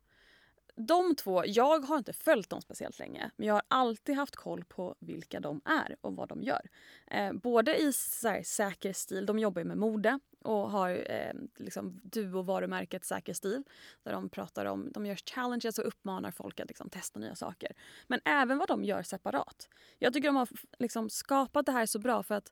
[0.75, 4.63] De två, jag har inte följt dem speciellt länge men jag har alltid haft koll
[4.63, 6.69] på vilka de är och vad de gör.
[7.07, 11.33] Eh, både i så här, säker stil, de jobbar ju med mode och har eh,
[11.55, 13.63] liksom duo-varumärket Säker stil
[14.03, 17.71] där de pratar om, de gör challenges och uppmanar folk att liksom, testa nya saker.
[18.07, 19.69] Men även vad de gör separat.
[19.99, 20.49] Jag tycker de har
[20.79, 22.51] liksom, skapat det här så bra för att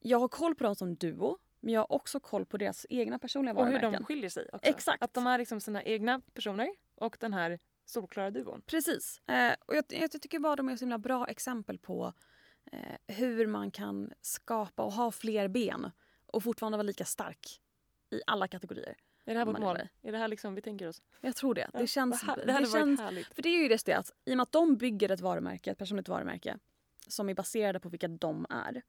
[0.00, 3.18] jag har koll på dem som duo men jag har också koll på deras egna
[3.18, 3.92] personliga och hur varumärken.
[4.02, 4.70] de skiljer sig också.
[4.70, 5.02] Exakt.
[5.02, 8.62] Att de är liksom sina egna personer och den här solklara duon.
[8.66, 9.20] Precis.
[9.28, 12.12] Eh, och jag, jag tycker bara de är så himla bra exempel på
[12.72, 15.90] eh, hur man kan skapa och ha fler ben
[16.26, 17.60] och fortfarande vara lika stark
[18.10, 18.96] i alla kategorier.
[19.24, 19.76] Är det här vårt är mål?
[20.02, 21.02] Är det här liksom vi tänker oss?
[21.20, 21.70] Jag tror det.
[21.72, 22.22] Ja, Det känns...
[22.24, 23.34] vad här- Det, det hade varit känns härligt.
[23.34, 25.70] för det är ju just det att i och med att de bygger ett varumärke,
[25.70, 26.58] ett personligt varumärke
[27.08, 28.82] som är baserade på vilka de är.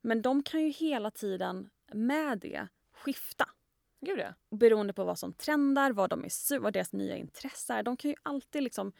[0.00, 3.48] Men de kan ju hela tiden med det skifta.
[4.00, 4.34] Gud ja.
[4.50, 7.82] beroende på vad som trendar, vad, de är, vad deras nya intresse är.
[7.82, 8.92] De kan ju alltid liksom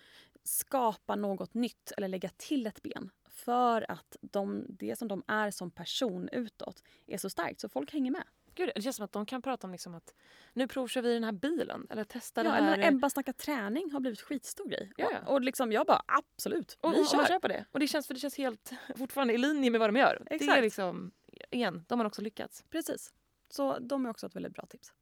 [0.45, 5.51] skapa något nytt eller lägga till ett ben för att de, det som de är
[5.51, 8.25] som person utåt är så starkt så folk hänger med.
[8.55, 10.15] Gud, det känns som att de kan prata om liksom att
[10.53, 12.77] nu provkör vi den här bilen eller testar Ja, det eller här.
[12.77, 14.93] när Ebba snackar träning har blivit skitstor grej.
[14.97, 15.19] Ja, ja.
[15.27, 17.27] Och, och liksom jag bara absolut, och, vi och, och kör.
[17.27, 17.65] köper det.
[17.71, 20.23] Och det känns, för det känns helt fortfarande i linje med vad de gör.
[20.27, 20.63] Det är Exakt.
[20.63, 21.11] liksom,
[21.51, 22.65] igen, de har också lyckats.
[22.71, 23.13] Precis.
[23.49, 24.93] Så de är också ett väldigt bra tips.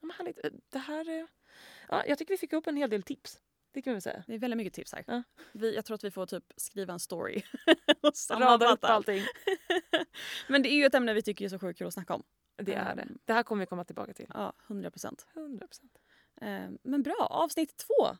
[0.00, 0.38] Ja, men härligt.
[0.68, 1.28] Det här, är-
[1.88, 3.40] ja, jag tycker vi fick upp en hel del tips.
[3.72, 4.24] Det kan vi säga.
[4.26, 5.04] Det är väldigt mycket tips här.
[5.06, 5.22] Ja.
[5.52, 8.88] Vi, jag tror att vi får typ skriva en story och Rada upp sammanfatta.
[8.88, 9.22] allting.
[10.48, 12.22] Men det är ju ett ämne vi tycker är så sjukt kul att snacka om.
[12.56, 13.02] Det är det.
[13.02, 13.18] Ehm.
[13.24, 14.26] Det här kommer vi komma tillbaka till.
[14.34, 15.26] Ja, 100 procent.
[15.34, 15.98] 100 procent.
[16.82, 18.16] Men bra, avsnitt två.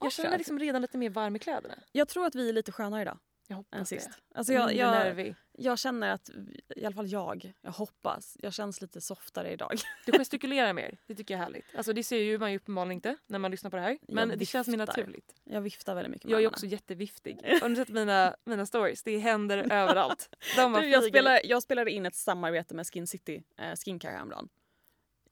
[0.00, 1.74] Jag känner mig liksom redan lite mer varm i kläderna.
[1.92, 4.08] Jag tror att vi är lite skönare idag Jag än hoppas sist.
[4.10, 4.38] det.
[4.38, 5.34] Alltså jag, jag.
[5.58, 6.30] Jag känner att,
[6.76, 9.78] i alla fall jag, jag hoppas, jag känns lite softare idag.
[10.06, 10.98] Du gestikulerar mer.
[11.06, 11.64] Det tycker jag är härligt.
[11.76, 13.98] Alltså det ser ju man ju uppenbarligen inte när man lyssnar på det här.
[14.08, 15.34] Men det känns mer naturligt.
[15.44, 17.38] Jag viftar väldigt mycket med Jag är också jätteviftig.
[17.62, 19.02] Har du sett mina, mina stories?
[19.02, 20.36] Det händer överallt.
[20.56, 24.48] De Du, jag, spelar, jag spelade in ett samarbete med Skin City eh, Skincare häromdagen.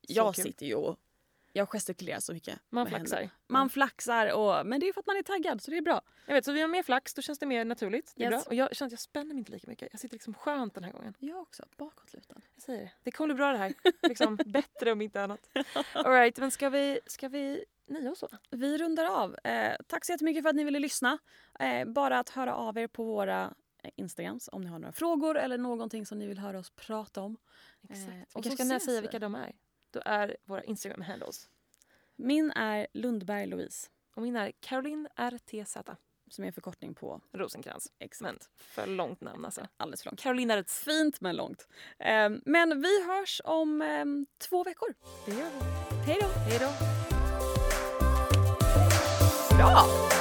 [0.01, 0.43] Jag kul.
[0.43, 0.97] sitter ju och
[1.57, 2.59] jag gestikulerar så mycket.
[2.69, 3.17] Man flaxar.
[3.17, 3.31] händerna.
[3.47, 6.01] Man flaxar, och, men det är för att man är taggad så det är bra.
[6.25, 8.13] Jag vet, så vi har mer flax, då känns det mer naturligt.
[8.15, 8.43] Det är Yes.
[8.45, 8.49] bra.
[8.49, 9.87] Och jag känner att jag spänner mig inte lika mycket.
[9.91, 11.13] Jag sitter liksom skönt den här gången.
[11.19, 12.41] Jag också, bakåtlutad.
[12.55, 12.91] Jag säger det.
[13.03, 13.73] Det kommer bli bra det här.
[14.01, 15.49] Liksom bättre om inte annat.
[15.93, 17.65] All right, men ska vi, ska vi
[18.11, 18.29] oss så?
[18.49, 19.35] Vi rundar av.
[19.43, 21.17] Eh, tack så jättemycket för att ni ville lyssna.
[21.59, 23.53] Eh, bara att höra av er på våra
[23.83, 27.21] eh, Instagrams om ni har några frågor eller någonting som ni vill höra oss prata
[27.21, 27.37] om.
[27.89, 28.07] Exakt.
[28.07, 29.01] Eh, vi och kanske ska nä- ses säga vi.
[29.01, 29.53] vilka de är.
[29.97, 31.49] Då är våra Instagram-handles.
[32.15, 35.77] Min är Lundberg Louise Och min är Caroline RTZ
[36.29, 37.91] som är en förkortning på Rosenkrantz.
[37.99, 38.21] exakt.
[38.21, 39.67] Men för långt namn alltså.
[39.77, 40.19] Alldeles för långt.
[40.19, 40.71] Caroline är ett...
[40.71, 41.67] Fint men långt.
[41.99, 44.05] Eh, men vi hörs om eh,
[44.47, 44.93] två veckor.
[45.25, 45.95] Det gör vi.
[46.05, 46.27] Hej då!
[46.27, 46.69] Hej då.
[49.57, 50.16] Bra!